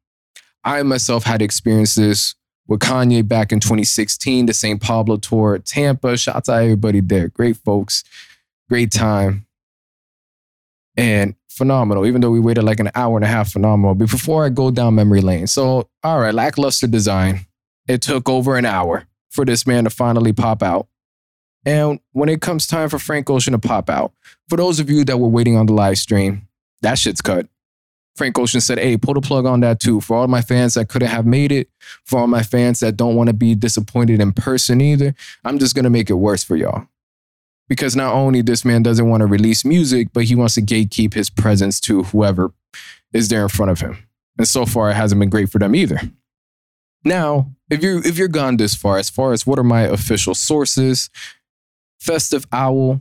I 0.64 0.82
myself 0.84 1.25
had 1.25 1.42
experienced 1.42 1.96
this 1.96 2.34
with 2.66 2.80
Kanye 2.80 3.28
back 3.28 3.52
in 3.52 3.60
2016, 3.60 4.46
the 4.46 4.54
St. 4.54 4.80
Pablo 4.80 5.18
tour, 5.18 5.58
Tampa. 5.58 6.16
Shout 6.16 6.37
out 6.37 6.44
to 6.44 6.52
everybody 6.52 7.02
there. 7.02 7.28
Great 7.28 7.58
folks, 7.58 8.04
great 8.70 8.90
time. 8.90 9.44
And 10.99 11.37
phenomenal, 11.49 12.07
even 12.07 12.21
though 12.21 12.31
we 12.33 12.40
waited 12.40 12.64
like 12.64 12.81
an 12.81 12.90
hour 12.95 13.17
and 13.17 13.25
a 13.25 13.28
half, 13.28 13.52
phenomenal. 13.52 13.95
But 13.95 14.11
before 14.11 14.45
I 14.45 14.49
go 14.49 14.73
down 14.73 14.97
memory 14.97 15.21
lane, 15.21 15.47
so 15.47 15.88
all 16.02 16.19
right, 16.19 16.35
lackluster 16.35 16.88
design. 16.88 17.47
It 17.87 18.02
took 18.02 18.28
over 18.28 18.57
an 18.57 18.67
hour 18.67 19.07
for 19.31 19.47
this 19.47 19.67
man 19.67 19.85
to 19.85 19.90
finally 19.90 20.33
pop 20.33 20.62
out. 20.62 20.88
And 21.64 22.00
when 22.12 22.28
it 22.28 22.43
comes 22.43 22.67
time 22.67 22.90
for 22.90 22.99
Frank 22.99 23.31
Ocean 23.31 23.52
to 23.52 23.59
pop 23.59 23.88
out, 23.88 24.12
for 24.49 24.57
those 24.57 24.78
of 24.81 24.90
you 24.90 25.05
that 25.05 25.19
were 25.19 25.28
waiting 25.28 25.57
on 25.57 25.67
the 25.67 25.73
live 25.73 25.97
stream, 25.99 26.49
that 26.83 26.99
shit's 26.99 27.23
cut. 27.23 27.47
Frank 28.17 28.37
Ocean 28.38 28.61
said, 28.61 28.78
Hey, 28.78 28.97
pull 28.97 29.14
the 29.14 29.21
plug 29.21 29.47
on 29.47 29.61
that 29.61 29.81
too. 29.81 30.00
For 30.00 30.17
all 30.17 30.26
my 30.26 30.43
fans 30.43 30.75
that 30.75 30.88
couldn't 30.88 31.09
have 31.09 31.25
made 31.25 31.52
it, 31.52 31.71
for 32.05 32.19
all 32.19 32.26
my 32.26 32.43
fans 32.43 32.81
that 32.81 32.97
don't 32.97 33.14
want 33.14 33.28
to 33.28 33.35
be 33.35 33.55
disappointed 33.55 34.21
in 34.21 34.33
person 34.33 34.81
either, 34.81 35.14
I'm 35.45 35.59
just 35.59 35.75
going 35.75 35.85
to 35.85 35.90
make 35.90 36.11
it 36.11 36.14
worse 36.14 36.43
for 36.43 36.57
y'all 36.57 36.88
because 37.68 37.94
not 37.94 38.14
only 38.14 38.42
this 38.42 38.64
man 38.64 38.82
doesn't 38.82 39.08
want 39.08 39.20
to 39.20 39.26
release 39.26 39.64
music, 39.64 40.08
but 40.12 40.25
he 40.25 40.34
wants 40.34 40.54
to 40.54 40.62
gatekeep 40.62 41.14
his 41.14 41.30
presence 41.30 41.80
to 41.80 42.04
whoever 42.04 42.52
is 43.12 43.28
there 43.28 43.42
in 43.42 43.48
front 43.48 43.70
of 43.70 43.80
him. 43.80 43.98
And 44.38 44.48
so 44.48 44.64
far, 44.66 44.90
it 44.90 44.94
hasn't 44.94 45.18
been 45.18 45.30
great 45.30 45.50
for 45.50 45.58
them 45.58 45.75
either. 45.75 46.00
Now, 47.04 47.52
if 47.70 47.82
you're 47.82 48.04
if 48.06 48.18
you're 48.18 48.28
gone 48.28 48.56
this 48.56 48.75
far, 48.75 48.98
as 48.98 49.10
far 49.10 49.32
as 49.32 49.46
what 49.46 49.58
are 49.58 49.64
my 49.64 49.82
official 49.82 50.34
sources, 50.34 51.10
Festive 52.00 52.46
Owl, 52.52 53.00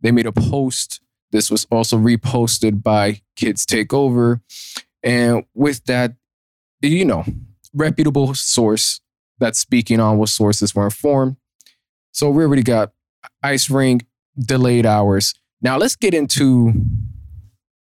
they 0.00 0.12
made 0.12 0.26
a 0.26 0.32
post. 0.32 1.00
This 1.30 1.50
was 1.50 1.66
also 1.70 1.96
reposted 1.96 2.82
by 2.82 3.22
Kids 3.36 3.64
Take 3.64 3.92
Over. 3.92 4.42
And 5.02 5.44
with 5.54 5.84
that, 5.84 6.14
you 6.82 7.04
know, 7.04 7.24
reputable 7.72 8.34
source 8.34 9.00
that's 9.38 9.58
speaking 9.58 9.98
on 9.98 10.18
what 10.18 10.28
sources 10.28 10.74
were 10.74 10.84
informed. 10.84 11.36
So 12.12 12.30
we 12.30 12.44
already 12.44 12.62
got 12.62 12.92
ice 13.42 13.70
rink, 13.70 14.04
delayed 14.38 14.86
hours. 14.86 15.34
Now 15.60 15.76
let's 15.78 15.96
get 15.96 16.14
into 16.14 16.72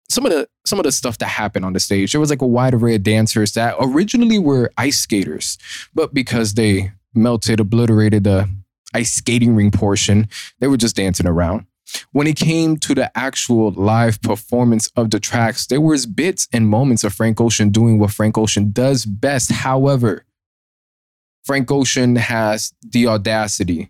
some 0.09 0.25
of 0.25 0.31
the 0.31 0.47
some 0.65 0.79
of 0.79 0.83
the 0.83 0.91
stuff 0.91 1.17
that 1.17 1.27
happened 1.27 1.65
on 1.65 1.73
the 1.73 1.79
stage. 1.79 2.11
There 2.11 2.21
was 2.21 2.29
like 2.29 2.41
a 2.41 2.47
wide 2.47 2.73
array 2.73 2.95
of 2.95 3.03
dancers 3.03 3.53
that 3.53 3.75
originally 3.79 4.39
were 4.39 4.71
ice 4.77 4.99
skaters, 4.99 5.57
but 5.93 6.13
because 6.13 6.53
they 6.53 6.91
melted, 7.13 7.59
obliterated 7.59 8.23
the 8.23 8.49
ice 8.93 9.13
skating 9.13 9.55
ring 9.55 9.71
portion, 9.71 10.29
they 10.59 10.67
were 10.67 10.77
just 10.77 10.95
dancing 10.95 11.27
around. 11.27 11.65
When 12.11 12.27
it 12.27 12.37
came 12.37 12.77
to 12.77 12.95
the 12.95 13.15
actual 13.17 13.71
live 13.71 14.21
performance 14.21 14.89
of 14.95 15.11
the 15.11 15.19
tracks, 15.19 15.67
there 15.67 15.81
was 15.81 16.05
bits 16.05 16.47
and 16.53 16.67
moments 16.67 17.03
of 17.03 17.13
Frank 17.13 17.41
Ocean 17.41 17.69
doing 17.69 17.99
what 17.99 18.11
Frank 18.11 18.37
Ocean 18.37 18.71
does 18.71 19.05
best. 19.05 19.51
However, 19.51 20.25
Frank 21.43 21.69
Ocean 21.71 22.15
has 22.15 22.73
the 22.81 23.07
audacity 23.07 23.89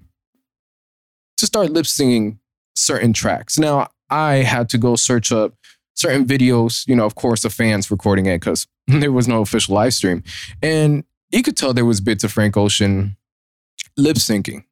to 1.37 1.45
start 1.45 1.71
lip 1.71 1.85
singing 1.85 2.39
certain 2.75 3.13
tracks. 3.13 3.57
Now, 3.57 3.89
I 4.09 4.35
had 4.37 4.69
to 4.69 4.77
go 4.77 4.95
search 4.95 5.31
up 5.31 5.53
certain 5.95 6.25
videos, 6.25 6.87
you 6.87 6.95
know, 6.95 7.05
of 7.05 7.15
course, 7.15 7.41
the 7.43 7.49
fans 7.49 7.89
recording 7.91 8.25
it 8.25 8.39
because 8.39 8.67
there 8.87 9.11
was 9.11 9.27
no 9.27 9.41
official 9.41 9.75
live 9.75 9.93
stream. 9.93 10.23
And 10.61 11.03
you 11.31 11.43
could 11.43 11.57
tell 11.57 11.73
there 11.73 11.85
was 11.85 12.01
bits 12.01 12.23
of 12.23 12.31
Frank 12.31 12.57
Ocean 12.57 13.17
lip 13.97 14.17
syncing, 14.17 14.65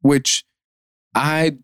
which 0.00 0.44
I 1.14 1.58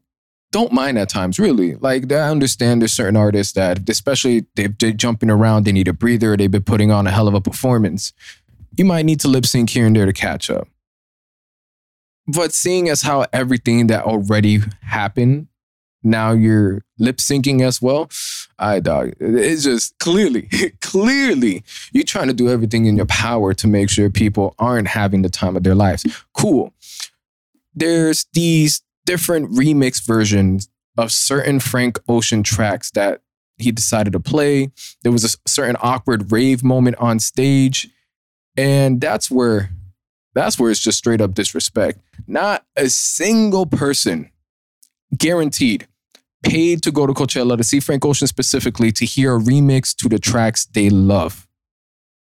don't 0.50 0.72
mind 0.72 0.98
at 0.98 1.08
times, 1.08 1.38
really. 1.38 1.74
Like, 1.74 2.10
I 2.10 2.30
understand 2.30 2.80
there's 2.80 2.92
certain 2.92 3.16
artists 3.16 3.52
that, 3.54 3.88
especially 3.88 4.46
if 4.56 4.78
they're 4.78 4.92
jumping 4.92 5.30
around, 5.30 5.64
they 5.64 5.72
need 5.72 5.88
a 5.88 5.92
breather, 5.92 6.36
they've 6.36 6.50
been 6.50 6.62
putting 6.62 6.90
on 6.90 7.06
a 7.06 7.10
hell 7.10 7.28
of 7.28 7.34
a 7.34 7.40
performance. 7.40 8.12
You 8.76 8.84
might 8.84 9.04
need 9.04 9.20
to 9.20 9.28
lip 9.28 9.44
sync 9.44 9.70
here 9.70 9.86
and 9.86 9.94
there 9.94 10.06
to 10.06 10.12
catch 10.12 10.48
up. 10.50 10.68
But 12.28 12.52
seeing 12.52 12.88
as 12.88 13.02
how 13.02 13.26
everything 13.32 13.87
that 13.87 14.04
already 14.04 14.61
happened, 14.82 15.49
now 16.02 16.32
you're 16.32 16.85
lip 16.99 17.16
syncing 17.16 17.62
as 17.62 17.80
well. 17.82 18.11
I 18.58 18.80
dog, 18.80 19.14
it's 19.18 19.64
just 19.64 19.99
clearly, 19.99 20.49
clearly, 20.80 21.64
you're 21.92 22.04
trying 22.04 22.28
to 22.28 22.35
do 22.35 22.49
everything 22.49 22.87
in 22.87 22.97
your 22.97 23.06
power 23.06 23.54
to 23.54 23.66
make 23.66 23.88
sure 23.88 24.11
people 24.11 24.54
aren't 24.58 24.88
having 24.88 25.23
the 25.23 25.28
time 25.28 25.56
of 25.56 25.62
their 25.62 25.75
lives. 25.75 26.04
Cool. 26.35 26.73
There's 27.75 28.26
these 28.32 28.82
different 29.06 29.50
remix 29.52 30.04
versions 30.04 30.68
of 30.97 31.12
certain 31.12 31.61
Frank 31.61 31.99
Ocean 32.08 32.42
tracks 32.42 32.90
that 32.90 33.23
he 33.56 33.73
decided 33.73 34.12
to 34.12 34.20
play. 34.20 34.70
There 35.02 35.12
was 35.12 35.25
a 35.25 35.49
certain 35.49 35.76
awkward 35.80 36.30
rave 36.32 36.62
moment 36.62 36.97
on 36.99 37.20
stage. 37.20 37.88
And 38.56 39.00
that's 39.00 39.30
where 39.30 39.70
that's 40.38 40.59
where 40.59 40.71
it's 40.71 40.80
just 40.80 40.99
straight 40.99 41.21
up 41.21 41.35
disrespect. 41.35 42.00
Not 42.26 42.64
a 42.76 42.88
single 42.88 43.66
person 43.66 44.30
guaranteed 45.16 45.87
paid 46.42 46.83
to 46.83 46.92
go 46.92 47.07
to 47.07 47.12
Coachella 47.12 47.57
to 47.57 47.64
see 47.64 47.80
Frank 47.80 48.04
Ocean 48.04 48.26
specifically 48.26 48.92
to 48.92 49.04
hear 49.04 49.37
a 49.37 49.40
remix 49.40 49.95
to 49.97 50.09
the 50.09 50.18
tracks 50.18 50.66
they 50.66 50.90
love. 50.90 51.47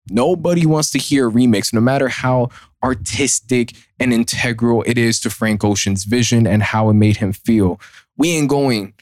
Nobody 0.09 0.67
wants 0.67 0.91
to 0.93 0.99
hear 0.99 1.29
a 1.29 1.33
remix, 1.33 1.73
no 1.73 1.81
matter 1.81 2.09
how 2.09 2.51
artistic 2.83 3.73
and 3.99 4.13
integral 4.13 4.85
it 4.87 4.97
is 4.97 5.19
to 5.21 5.31
Frank 5.31 5.65
Ocean's 5.65 6.05
vision 6.05 6.47
and 6.47 6.63
how 6.63 6.89
it 6.91 6.95
made 6.95 7.17
him 7.17 7.33
feel. 7.33 7.81
We 8.17 8.31
ain't 8.31 8.49
going 8.49 8.95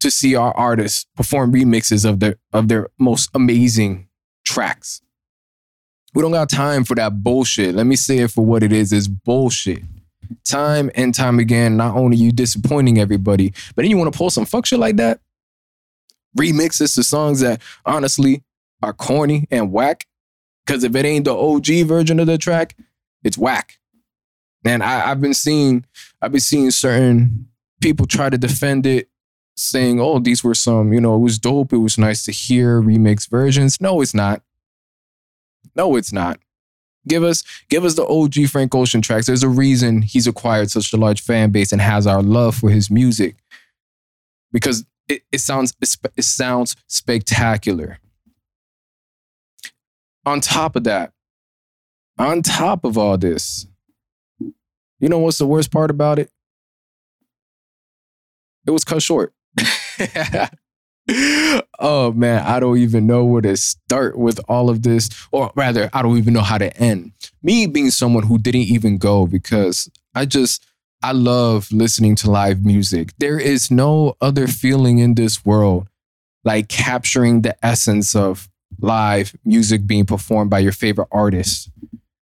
to 0.00 0.10
see 0.10 0.36
our 0.36 0.54
artists 0.56 1.06
perform 1.16 1.52
remixes 1.52 2.08
of 2.08 2.20
their 2.20 2.36
of 2.52 2.68
their 2.68 2.88
most 2.98 3.30
amazing 3.34 4.08
tracks. 4.44 5.00
We 6.16 6.22
don't 6.22 6.32
got 6.32 6.48
time 6.48 6.84
for 6.84 6.94
that 6.94 7.22
bullshit. 7.22 7.74
Let 7.74 7.84
me 7.84 7.94
say 7.94 8.20
it 8.20 8.30
for 8.30 8.42
what 8.42 8.62
it 8.62 8.72
is. 8.72 8.90
It's 8.90 9.06
bullshit. 9.06 9.82
Time 10.44 10.90
and 10.94 11.14
time 11.14 11.38
again, 11.38 11.76
not 11.76 11.94
only 11.94 12.16
you 12.16 12.32
disappointing 12.32 12.98
everybody, 12.98 13.52
but 13.74 13.82
then 13.82 13.90
you 13.90 13.98
want 13.98 14.10
to 14.10 14.16
pull 14.16 14.30
some 14.30 14.46
fuck 14.46 14.64
shit 14.64 14.78
like 14.78 14.96
that. 14.96 15.20
Remixes 16.34 16.94
to 16.94 17.02
songs 17.02 17.40
that 17.40 17.60
honestly 17.84 18.42
are 18.82 18.94
corny 18.94 19.46
and 19.50 19.70
whack. 19.70 20.06
Because 20.64 20.84
if 20.84 20.96
it 20.96 21.04
ain't 21.04 21.26
the 21.26 21.36
OG 21.36 21.86
version 21.86 22.18
of 22.18 22.26
the 22.26 22.38
track, 22.38 22.74
it's 23.22 23.36
whack. 23.36 23.78
And 24.64 24.82
I, 24.82 25.10
I've 25.10 25.20
been 25.20 25.34
seeing, 25.34 25.84
I've 26.22 26.32
been 26.32 26.40
seeing 26.40 26.70
certain 26.70 27.46
people 27.82 28.06
try 28.06 28.30
to 28.30 28.38
defend 28.38 28.86
it, 28.86 29.10
saying, 29.54 30.00
"Oh, 30.00 30.18
these 30.18 30.42
were 30.42 30.54
some, 30.54 30.94
you 30.94 31.00
know, 31.00 31.16
it 31.16 31.20
was 31.20 31.38
dope. 31.38 31.74
It 31.74 31.78
was 31.78 31.98
nice 31.98 32.24
to 32.24 32.32
hear 32.32 32.80
remix 32.80 33.28
versions." 33.28 33.82
No, 33.82 34.00
it's 34.00 34.14
not. 34.14 34.40
No, 35.74 35.96
it's 35.96 36.12
not. 36.12 36.38
Give 37.08 37.22
us, 37.22 37.44
give 37.68 37.84
us 37.84 37.94
the 37.94 38.06
OG 38.06 38.48
Frank 38.50 38.74
Ocean 38.74 39.00
tracks. 39.00 39.26
There's 39.26 39.44
a 39.44 39.48
reason 39.48 40.02
he's 40.02 40.26
acquired 40.26 40.70
such 40.70 40.92
a 40.92 40.96
large 40.96 41.20
fan 41.20 41.50
base 41.50 41.72
and 41.72 41.80
has 41.80 42.06
our 42.06 42.22
love 42.22 42.56
for 42.56 42.70
his 42.70 42.90
music, 42.90 43.36
because 44.52 44.84
it, 45.08 45.22
it 45.30 45.38
sounds 45.38 45.74
it 45.80 46.24
sounds 46.24 46.74
spectacular. 46.88 47.98
On 50.24 50.40
top 50.40 50.74
of 50.74 50.82
that, 50.84 51.12
on 52.18 52.42
top 52.42 52.84
of 52.84 52.98
all 52.98 53.16
this, 53.16 53.66
you 54.98 55.08
know 55.08 55.18
what's 55.18 55.38
the 55.38 55.46
worst 55.46 55.70
part 55.70 55.90
about 55.90 56.18
it? 56.18 56.30
It 58.66 58.72
was 58.72 58.82
cut 58.82 59.02
short. 59.02 59.32
oh 61.08 62.12
man, 62.16 62.42
I 62.44 62.58
don't 62.58 62.78
even 62.78 63.06
know 63.06 63.24
where 63.24 63.42
to 63.42 63.56
start 63.56 64.18
with 64.18 64.40
all 64.48 64.68
of 64.68 64.82
this, 64.82 65.08
or 65.30 65.52
rather, 65.54 65.88
I 65.92 66.02
don't 66.02 66.18
even 66.18 66.34
know 66.34 66.40
how 66.40 66.58
to 66.58 66.76
end. 66.76 67.12
Me 67.42 67.66
being 67.66 67.90
someone 67.90 68.24
who 68.24 68.38
didn't 68.38 68.62
even 68.62 68.98
go 68.98 69.26
because 69.26 69.88
I 70.14 70.24
just, 70.24 70.66
I 71.02 71.12
love 71.12 71.70
listening 71.70 72.16
to 72.16 72.30
live 72.30 72.64
music. 72.64 73.12
There 73.18 73.38
is 73.38 73.70
no 73.70 74.16
other 74.20 74.48
feeling 74.48 74.98
in 74.98 75.14
this 75.14 75.44
world 75.44 75.88
like 76.44 76.68
capturing 76.68 77.42
the 77.42 77.56
essence 77.64 78.16
of 78.16 78.48
live 78.80 79.36
music 79.44 79.86
being 79.86 80.06
performed 80.06 80.50
by 80.50 80.58
your 80.58 80.72
favorite 80.72 81.08
artist. 81.12 81.70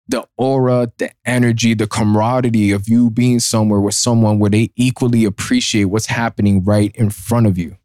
The 0.09 0.27
aura, 0.37 0.93
the 0.99 1.11
energy, 1.25 1.75
the 1.75 1.89
camaraderie 1.89 2.71
of 2.71 2.89
you 2.89 3.11
being 3.11 3.41
somewhere 3.41 3.81
with 3.81 3.95
someone 3.95 4.39
where 4.39 4.51
they 4.51 4.71
equally 4.77 5.25
appreciate 5.25 5.87
what's 5.87 6.07
happening 6.07 6.65
right 6.65 6.95
in 6.95 7.11
front 7.11 7.47
of 7.47 7.59
you 7.59 7.77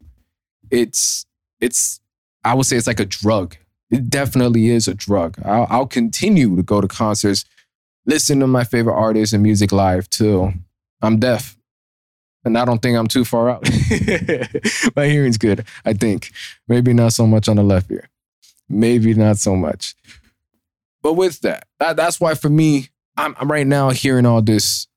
it's 0.72 1.26
it's 1.60 2.00
I 2.42 2.54
would 2.54 2.66
say 2.66 2.76
it's 2.76 2.88
like 2.88 2.98
a 2.98 3.04
drug. 3.04 3.56
It 3.90 4.10
definitely 4.10 4.70
is 4.70 4.88
a 4.88 4.94
drug. 4.94 5.36
I'll, 5.44 5.66
I'll 5.70 5.86
continue 5.86 6.56
to 6.56 6.62
go 6.62 6.80
to 6.80 6.88
concerts, 6.88 7.44
listen 8.06 8.40
to 8.40 8.46
my 8.46 8.64
favorite 8.64 8.94
artists 8.94 9.32
and 9.32 9.42
music 9.42 9.70
live 9.70 10.08
till 10.08 10.54
I'm 11.02 11.20
deaf. 11.20 11.56
And 12.44 12.58
I 12.58 12.64
don't 12.64 12.82
think 12.82 12.98
I'm 12.98 13.06
too 13.06 13.24
far 13.24 13.50
out. 13.50 13.62
my 14.96 15.06
hearing's 15.06 15.38
good, 15.38 15.64
I 15.84 15.92
think. 15.92 16.32
Maybe 16.66 16.92
not 16.92 17.12
so 17.12 17.24
much 17.24 17.48
on 17.48 17.54
the 17.56 17.62
left 17.62 17.88
ear. 17.92 18.08
Maybe 18.68 19.14
not 19.14 19.36
so 19.36 19.54
much. 19.54 19.94
But 21.02 21.12
with 21.12 21.40
that, 21.42 21.68
that 21.78 21.96
that's 21.96 22.18
why 22.18 22.34
for 22.34 22.48
me, 22.48 22.88
I'm, 23.16 23.36
I'm 23.38 23.50
right 23.50 23.66
now 23.66 23.90
hearing 23.90 24.26
all 24.26 24.42
this. 24.42 24.88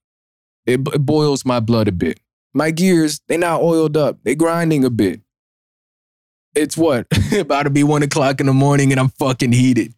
It, 0.66 0.80
it 0.94 1.06
boils 1.06 1.46
my 1.46 1.60
blood 1.60 1.88
a 1.88 1.92
bit. 1.92 2.20
My 2.54 2.72
gears, 2.72 3.22
they 3.28 3.38
not 3.38 3.62
oiled 3.62 3.98
up. 3.98 4.18
They 4.24 4.34
grinding 4.34 4.84
a 4.86 4.90
bit 4.90 5.22
it's 6.56 6.78
what 6.78 7.08
about 7.38 7.64
to 7.64 7.70
be 7.70 7.84
one 7.84 8.04
o'clock 8.04 8.40
in 8.40 8.48
the 8.48 8.54
morning 8.54 8.92
and 8.92 9.00
I'm 9.00 9.10
fucking 9.10 9.52
heated. 9.52 9.94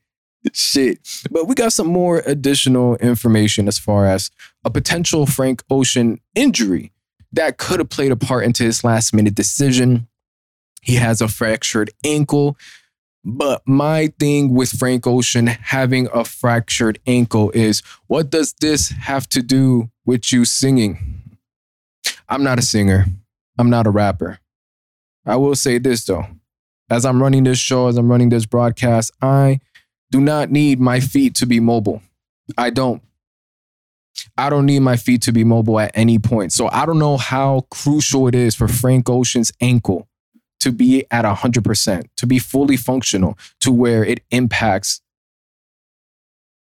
Shit. 0.53 0.99
But 1.29 1.47
we 1.47 1.55
got 1.55 1.73
some 1.73 1.87
more 1.87 2.23
additional 2.25 2.95
information 2.97 3.67
as 3.67 3.77
far 3.77 4.05
as 4.05 4.31
a 4.63 4.69
potential 4.69 5.25
Frank 5.25 5.63
Ocean 5.69 6.19
injury 6.35 6.91
that 7.33 7.57
could 7.57 7.79
have 7.79 7.89
played 7.89 8.11
a 8.11 8.15
part 8.15 8.45
into 8.45 8.63
his 8.63 8.83
last 8.83 9.13
minute 9.13 9.35
decision. 9.35 10.07
He 10.81 10.95
has 10.95 11.21
a 11.21 11.27
fractured 11.27 11.91
ankle. 12.05 12.57
But 13.25 13.61
my 13.67 14.13
thing 14.19 14.53
with 14.53 14.69
Frank 14.69 15.05
Ocean 15.05 15.47
having 15.47 16.07
a 16.13 16.23
fractured 16.23 16.99
ankle 17.05 17.51
is 17.51 17.81
what 18.07 18.29
does 18.29 18.53
this 18.61 18.89
have 18.89 19.27
to 19.29 19.41
do 19.41 19.89
with 20.05 20.31
you 20.31 20.45
singing? 20.45 21.21
I'm 22.29 22.43
not 22.43 22.57
a 22.57 22.61
singer. 22.61 23.05
I'm 23.57 23.69
not 23.69 23.85
a 23.85 23.89
rapper. 23.89 24.39
I 25.25 25.35
will 25.35 25.55
say 25.55 25.77
this 25.77 26.05
though 26.05 26.25
as 26.89 27.05
I'm 27.05 27.21
running 27.21 27.43
this 27.43 27.59
show, 27.59 27.87
as 27.87 27.97
I'm 27.97 28.09
running 28.09 28.29
this 28.29 28.45
broadcast, 28.45 29.11
I 29.21 29.59
do 30.11 30.21
not 30.21 30.51
need 30.51 30.79
my 30.79 30.99
feet 30.99 31.35
to 31.35 31.45
be 31.45 31.59
mobile. 31.59 32.01
I 32.57 32.69
don't. 32.69 33.01
I 34.37 34.49
don't 34.49 34.65
need 34.65 34.79
my 34.79 34.97
feet 34.97 35.21
to 35.23 35.31
be 35.31 35.43
mobile 35.43 35.79
at 35.79 35.91
any 35.93 36.17
point. 36.17 36.51
So 36.51 36.69
I 36.71 36.85
don't 36.85 36.99
know 36.99 37.17
how 37.17 37.65
crucial 37.69 38.27
it 38.27 38.35
is 38.35 38.55
for 38.55 38.67
Frank 38.67 39.09
Ocean's 39.09 39.51
ankle 39.61 40.07
to 40.59 40.71
be 40.71 41.05
at 41.11 41.23
100%, 41.23 42.03
to 42.17 42.25
be 42.25 42.39
fully 42.39 42.77
functional 42.77 43.37
to 43.61 43.71
where 43.71 44.03
it 44.03 44.21
impacts 44.31 45.01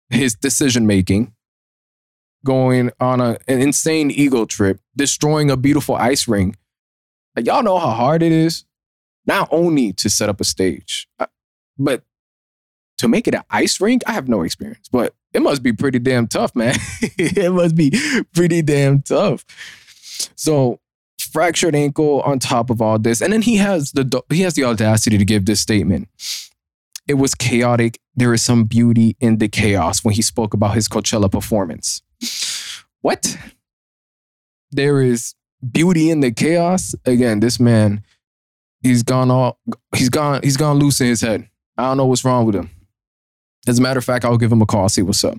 his 0.10 0.36
decision 0.36 0.86
making, 0.86 1.34
going 2.44 2.92
on 3.00 3.22
a, 3.22 3.38
an 3.48 3.62
insane 3.62 4.12
ego 4.12 4.46
trip, 4.46 4.80
destroying 4.96 5.50
a 5.50 5.58
beautiful 5.58 5.96
ice 5.96 6.28
ring. 6.28 6.56
Like, 7.36 7.46
y'all 7.46 7.64
know 7.64 7.80
how 7.80 7.92
hard 7.92 8.22
it 8.22 8.32
is 8.32 8.66
not 9.26 9.48
only 9.52 9.94
to 9.94 10.10
set 10.10 10.30
up 10.30 10.40
a 10.40 10.44
stage, 10.44 11.08
uh, 11.20 11.28
but 11.78 12.04
to 12.98 13.08
make 13.08 13.28
it 13.28 13.36
an 13.36 13.44
ice 13.50 13.82
rink, 13.82 14.04
I 14.08 14.14
have 14.14 14.28
no 14.28 14.42
experience, 14.42 14.88
but 14.90 15.14
it 15.34 15.42
must 15.42 15.62
be 15.64 15.74
pretty 15.74 16.00
damn 16.00 16.28
tough, 16.28 16.56
man. 16.56 16.76
it 17.02 17.52
must 17.52 17.76
be 17.76 17.92
pretty 18.34 18.62
damn 18.62 19.02
tough. 19.02 19.46
So 20.36 20.80
fractured 21.20 21.76
ankle 21.76 22.22
on 22.22 22.40
top 22.40 22.70
of 22.70 22.82
all 22.82 22.98
this, 22.98 23.22
and 23.22 23.34
then 23.34 23.42
he 23.42 23.58
has 23.58 23.92
the 23.92 24.24
he 24.30 24.42
has 24.42 24.54
the 24.54 24.64
audacity 24.64 25.18
to 25.18 25.26
give 25.26 25.46
this 25.46 25.60
statement. 25.60 26.08
It 27.08 27.16
was 27.16 27.36
chaotic. 27.36 28.00
There 28.16 28.34
is 28.34 28.42
some 28.42 28.64
beauty 28.64 29.16
in 29.20 29.38
the 29.38 29.48
chaos 29.48 30.04
when 30.04 30.16
he 30.16 30.22
spoke 30.22 30.54
about 30.54 30.74
his 30.74 30.88
Coachella 30.88 31.32
performance. 31.32 32.02
What? 33.02 33.38
There 34.72 35.02
is 35.02 35.36
beauty 35.72 36.10
in 36.10 36.22
the 36.22 36.32
chaos. 36.32 36.96
Again, 37.06 37.42
this 37.42 37.60
man, 37.60 38.04
he's 38.86 39.04
gone 39.04 39.32
all 39.32 39.60
he's 39.96 40.10
gone, 40.10 40.42
he's 40.44 40.58
gone 40.58 40.78
loose 40.78 41.02
in 41.02 41.08
his 41.08 41.22
head. 41.22 41.50
I 41.78 41.84
don't 41.84 41.98
know 41.98 42.06
what's 42.06 42.24
wrong 42.24 42.46
with 42.46 42.56
him. 42.56 42.70
As 43.68 43.80
a 43.80 43.82
matter 43.82 43.98
of 43.98 44.06
fact, 44.06 44.24
I'll 44.24 44.38
give 44.38 44.52
him 44.52 44.62
a 44.62 44.66
call, 44.66 44.88
see 44.90 45.02
what's 45.02 45.24
up. 45.24 45.38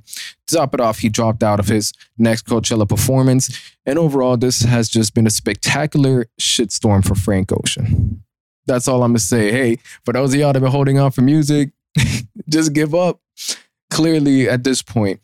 To 0.48 0.56
top 0.56 0.74
it 0.74 0.80
off, 0.80 0.98
he 0.98 1.08
dropped 1.08 1.44
out 1.44 1.60
of 1.60 1.68
his 1.68 1.92
next 2.18 2.46
Coachella 2.46 2.88
performance. 2.88 3.74
And 3.86 4.00
overall, 4.00 4.36
this 4.36 4.62
has 4.62 4.88
just 4.88 5.14
been 5.14 5.28
a 5.28 5.30
spectacular 5.30 6.26
shitstorm 6.40 7.06
for 7.06 7.14
Frank 7.14 7.52
Ocean. 7.52 8.24
That's 8.66 8.88
all 8.88 9.04
I'm 9.04 9.10
gonna 9.10 9.20
say. 9.20 9.52
Hey, 9.52 9.78
for 10.04 10.12
those 10.12 10.34
of 10.34 10.40
y'all 10.40 10.48
that 10.48 10.56
have 10.56 10.62
been 10.62 10.72
holding 10.72 10.98
on 10.98 11.12
for 11.12 11.22
music, 11.22 11.70
just 12.48 12.72
give 12.72 12.94
up. 12.94 13.20
Clearly, 13.88 14.48
at 14.48 14.64
this 14.64 14.82
point, 14.82 15.20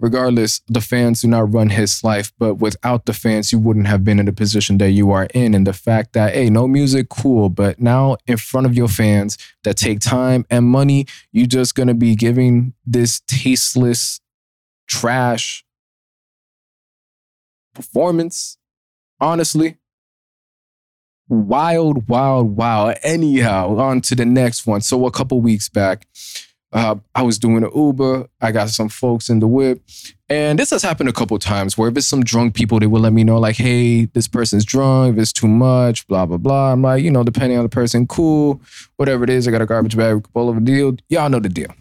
regardless, 0.00 0.62
the 0.66 0.80
fans 0.80 1.20
do 1.20 1.28
not 1.28 1.52
run 1.52 1.70
his 1.70 2.02
life, 2.02 2.32
but 2.38 2.54
without 2.54 3.04
the 3.04 3.12
fans, 3.12 3.52
you 3.52 3.58
wouldn't 3.58 3.86
have 3.86 4.02
been 4.02 4.18
in 4.18 4.26
the 4.26 4.32
position 4.32 4.78
that 4.78 4.90
you 4.90 5.10
are 5.12 5.28
in. 5.34 5.54
And 5.54 5.66
the 5.66 5.72
fact 5.72 6.14
that, 6.14 6.34
hey, 6.34 6.48
no 6.50 6.66
music, 6.66 7.10
cool, 7.10 7.50
but 7.50 7.78
now 7.78 8.16
in 8.26 8.38
front 8.38 8.66
of 8.66 8.74
your 8.74 8.88
fans 8.88 9.36
that 9.62 9.76
take 9.76 10.00
time 10.00 10.46
and 10.50 10.64
money, 10.64 11.06
you're 11.32 11.46
just 11.46 11.74
gonna 11.74 11.94
be 11.94 12.16
giving 12.16 12.72
this 12.84 13.20
tasteless 13.28 14.20
trash 14.88 15.64
performance. 17.74 18.56
Honestly, 19.20 19.76
wild, 21.28 22.08
wild, 22.08 22.56
wild. 22.56 22.96
Anyhow, 23.02 23.76
on 23.76 24.00
to 24.02 24.14
the 24.14 24.24
next 24.24 24.66
one. 24.66 24.80
So 24.80 25.04
a 25.04 25.10
couple 25.10 25.40
weeks 25.42 25.68
back, 25.68 26.06
uh, 26.72 26.96
I 27.14 27.22
was 27.22 27.38
doing 27.38 27.64
an 27.64 27.70
Uber. 27.74 28.28
I 28.40 28.52
got 28.52 28.70
some 28.70 28.88
folks 28.88 29.28
in 29.28 29.40
the 29.40 29.46
whip. 29.46 29.82
And 30.28 30.58
this 30.58 30.70
has 30.70 30.82
happened 30.82 31.08
a 31.08 31.12
couple 31.12 31.36
times 31.38 31.76
where 31.76 31.88
if 31.88 31.96
it's 31.96 32.06
some 32.06 32.22
drunk 32.22 32.54
people, 32.54 32.78
they 32.78 32.86
will 32.86 33.00
let 33.00 33.12
me 33.12 33.24
know, 33.24 33.38
like, 33.38 33.56
hey, 33.56 34.04
this 34.06 34.28
person's 34.28 34.64
drunk, 34.64 35.14
if 35.14 35.22
it's 35.22 35.32
too 35.32 35.48
much, 35.48 36.06
blah, 36.06 36.24
blah, 36.26 36.36
blah. 36.36 36.72
I'm 36.72 36.82
like, 36.82 37.02
you 37.02 37.10
know, 37.10 37.24
depending 37.24 37.58
on 37.58 37.64
the 37.64 37.68
person, 37.68 38.06
cool, 38.06 38.60
whatever 38.96 39.24
it 39.24 39.30
is, 39.30 39.48
I 39.48 39.50
got 39.50 39.62
a 39.62 39.66
garbage 39.66 39.96
bag, 39.96 40.24
all 40.34 40.48
over 40.48 40.60
the 40.60 40.66
deal. 40.66 40.96
Y'all 41.08 41.28
know 41.28 41.40
the 41.40 41.48
deal. 41.48 41.74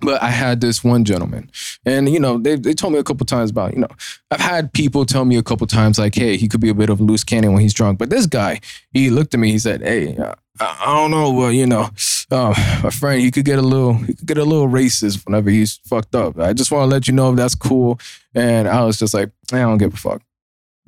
But 0.00 0.22
I 0.22 0.30
had 0.30 0.60
this 0.60 0.84
one 0.84 1.04
gentleman, 1.04 1.50
and 1.84 2.08
you 2.08 2.20
know, 2.20 2.38
they, 2.38 2.56
they 2.56 2.74
told 2.74 2.92
me 2.92 2.98
a 2.98 3.04
couple 3.04 3.26
times 3.26 3.50
about, 3.50 3.74
you 3.74 3.80
know, 3.80 3.88
I've 4.30 4.40
had 4.40 4.72
people 4.72 5.04
tell 5.04 5.24
me 5.24 5.36
a 5.36 5.42
couple 5.42 5.66
times, 5.66 5.98
like, 5.98 6.14
hey, 6.14 6.36
he 6.36 6.48
could 6.48 6.60
be 6.60 6.68
a 6.68 6.74
bit 6.74 6.90
of 6.90 7.00
a 7.00 7.02
loose 7.02 7.24
cannon 7.24 7.52
when 7.52 7.62
he's 7.62 7.74
drunk. 7.74 7.98
But 7.98 8.10
this 8.10 8.26
guy, 8.26 8.60
he 8.92 9.10
looked 9.10 9.34
at 9.34 9.40
me, 9.40 9.50
he 9.50 9.58
said, 9.58 9.82
hey, 9.82 10.16
uh, 10.16 10.34
I, 10.60 10.86
don't 10.86 11.10
know, 11.10 11.32
well, 11.32 11.50
you 11.50 11.66
know, 11.66 11.90
uh, 12.30 12.80
my 12.82 12.90
friend, 12.90 13.20
he 13.20 13.30
could 13.30 13.44
get 13.44 13.58
a 13.58 13.62
little, 13.62 13.94
he 13.94 14.14
could 14.14 14.26
get 14.26 14.38
a 14.38 14.44
little 14.44 14.68
racist 14.68 15.24
whenever 15.26 15.50
he's 15.50 15.76
fucked 15.84 16.14
up. 16.14 16.38
I 16.38 16.52
just 16.52 16.70
want 16.70 16.88
to 16.88 16.94
let 16.94 17.08
you 17.08 17.14
know 17.14 17.30
if 17.30 17.36
that's 17.36 17.54
cool. 17.54 17.98
And 18.34 18.68
I 18.68 18.84
was 18.84 18.98
just 18.98 19.14
like, 19.14 19.30
I 19.52 19.58
don't 19.58 19.78
give 19.78 19.94
a 19.94 19.96
fuck. 19.96 20.22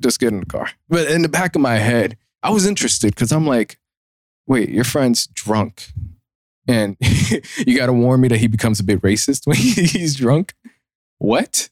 Just 0.01 0.19
get 0.19 0.31
in 0.31 0.39
the 0.39 0.45
car. 0.45 0.69
But 0.89 1.09
in 1.09 1.21
the 1.21 1.29
back 1.29 1.55
of 1.55 1.61
my 1.61 1.75
head, 1.75 2.17
I 2.43 2.51
was 2.51 2.65
interested 2.65 3.13
because 3.13 3.31
I'm 3.31 3.47
like, 3.47 3.77
wait, 4.45 4.69
your 4.69 4.83
friend's 4.83 5.27
drunk. 5.27 5.91
And 6.67 6.97
you 7.65 7.77
got 7.77 7.87
to 7.87 7.93
warn 7.93 8.21
me 8.21 8.27
that 8.27 8.39
he 8.39 8.47
becomes 8.47 8.79
a 8.79 8.83
bit 8.83 9.01
racist 9.01 9.47
when 9.47 9.55
he's 9.57 10.15
drunk. 10.15 10.53
What? 11.17 11.69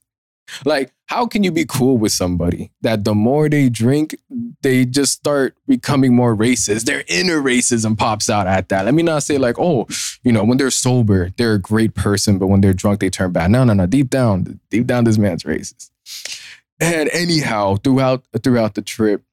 Like, 0.63 0.93
how 1.07 1.25
can 1.27 1.43
you 1.43 1.51
be 1.51 1.65
cool 1.65 1.97
with 1.97 2.11
somebody 2.11 2.71
that 2.81 3.03
the 3.03 3.13
more 3.13 3.49
they 3.49 3.69
drink, 3.69 4.15
they 4.61 4.85
just 4.85 5.13
start 5.13 5.55
becoming 5.67 6.15
more 6.15 6.35
racist? 6.35 6.85
Their 6.85 7.03
inner 7.07 7.41
racism 7.41 7.97
pops 7.97 8.29
out 8.29 8.47
at 8.47 8.69
that. 8.69 8.85
Let 8.85 8.93
me 8.93 9.03
not 9.03 9.23
say, 9.23 9.37
like, 9.37 9.57
oh, 9.59 9.87
you 10.23 10.31
know, 10.31 10.43
when 10.43 10.57
they're 10.57 10.71
sober, 10.71 11.31
they're 11.37 11.53
a 11.53 11.59
great 11.59 11.93
person, 11.93 12.37
but 12.37 12.47
when 12.47 12.61
they're 12.61 12.73
drunk, 12.73 12.99
they 12.99 13.09
turn 13.09 13.31
bad. 13.31 13.51
No, 13.51 13.63
no, 13.63 13.73
no. 13.73 13.85
Deep 13.85 14.09
down, 14.09 14.59
deep 14.69 14.87
down, 14.87 15.03
this 15.03 15.17
man's 15.17 15.43
racist. 15.43 15.89
And 16.79 17.09
anyhow, 17.09 17.75
throughout 17.77 18.25
throughout 18.43 18.75
the 18.75 18.81
trip, 18.81 19.23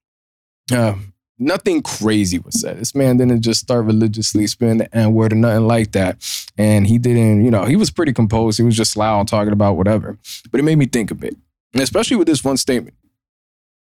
uh, 0.71 0.95
nothing 1.43 1.83
crazy 1.83 2.39
was 2.39 2.61
said. 2.61 2.79
This 2.79 2.95
man 2.95 3.17
didn't 3.17 3.43
just 3.43 3.61
start 3.61 3.85
religiously 3.85 4.47
spinning 4.47 4.79
the 4.79 4.97
N 4.97 5.13
word 5.13 5.33
or 5.33 5.37
nothing 5.37 5.67
like 5.67 5.93
that. 5.93 6.17
And 6.57 6.87
he 6.87 6.99
didn't, 6.99 7.45
you 7.45 7.51
know, 7.51 7.65
he 7.65 7.77
was 7.77 7.91
pretty 7.91 8.13
composed. 8.13 8.59
He 8.59 8.65
was 8.65 8.77
just 8.77 8.97
loud 8.97 9.29
talking 9.29 9.53
about 9.53 9.77
whatever. 9.77 10.19
But 10.51 10.61
it 10.61 10.63
made 10.63 10.79
me 10.79 10.87
think 10.87 11.11
a 11.11 11.15
bit, 11.15 11.37
and 11.73 11.83
especially 11.83 12.17
with 12.17 12.27
this 12.27 12.45
one 12.45 12.57
statement. 12.57 12.97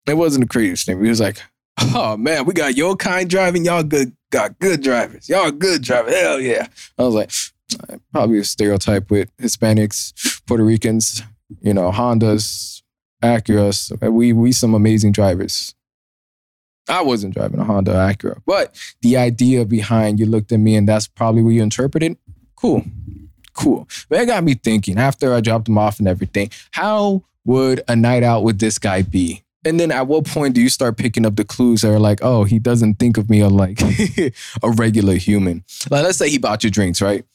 It 0.07 0.17
wasn't 0.17 0.45
a 0.45 0.47
crazy 0.47 0.75
statement. 0.75 1.05
He 1.05 1.09
was 1.09 1.19
like, 1.19 1.41
oh 1.79 2.15
man, 2.15 2.45
we 2.45 2.53
got 2.53 2.77
your 2.77 2.95
kind 2.95 3.27
driving. 3.27 3.65
Y'all 3.65 3.81
good, 3.81 4.15
got 4.31 4.59
good 4.59 4.83
drivers. 4.83 5.27
Y'all 5.27 5.49
good 5.49 5.81
drivers. 5.81 6.13
Hell 6.13 6.39
yeah. 6.39 6.67
I 6.97 7.03
was 7.03 7.15
like, 7.15 7.31
probably 8.11 8.37
a 8.37 8.43
stereotype 8.43 9.09
with 9.09 9.35
Hispanics, 9.37 10.43
Puerto 10.45 10.63
Ricans, 10.63 11.23
you 11.61 11.73
know, 11.73 11.91
Hondas, 11.91 12.83
Acuras. 13.23 13.91
We, 14.11 14.31
we 14.31 14.51
some 14.51 14.75
amazing 14.75 15.11
drivers. 15.11 15.73
I 16.87 17.01
wasn't 17.01 17.33
driving 17.33 17.59
a 17.59 17.63
Honda 17.63 17.91
Acura, 17.93 18.41
but 18.45 18.77
the 19.01 19.17
idea 19.17 19.65
behind 19.65 20.19
you 20.19 20.25
looked 20.25 20.51
at 20.51 20.59
me 20.59 20.75
and 20.75 20.87
that's 20.87 21.07
probably 21.07 21.41
what 21.41 21.51
you 21.51 21.63
interpreted. 21.63 22.17
Cool, 22.55 22.83
cool. 23.53 23.87
But 24.09 24.21
it 24.21 24.25
got 24.27 24.43
me 24.43 24.53
thinking 24.53 24.97
after 24.97 25.33
I 25.33 25.41
dropped 25.41 25.67
him 25.67 25.77
off 25.77 25.99
and 25.99 26.07
everything, 26.07 26.51
how 26.71 27.23
would 27.43 27.83
a 27.87 27.95
night 27.95 28.23
out 28.23 28.43
with 28.43 28.59
this 28.59 28.77
guy 28.77 29.01
be? 29.01 29.43
And 29.63 29.79
then 29.79 29.91
at 29.91 30.05
what 30.05 30.25
point 30.25 30.53
do 30.53 30.61
you 30.61 30.69
start 30.69 30.97
picking 30.97 31.25
up 31.25 31.37
the 31.37 31.43
clues 31.43 31.81
that 31.81 31.89
are 31.89 31.99
like, 31.99 32.19
oh, 32.21 32.43
he 32.43 32.59
doesn't 32.59 32.95
think 32.95 33.17
of 33.17 33.31
me 33.31 33.43
like 33.43 33.81
a 34.63 34.69
regular 34.69 35.15
human? 35.15 35.63
Like, 35.89 36.03
let's 36.03 36.19
say 36.19 36.29
he 36.29 36.37
bought 36.37 36.63
you 36.63 36.69
drinks, 36.69 37.01
right? 37.01 37.25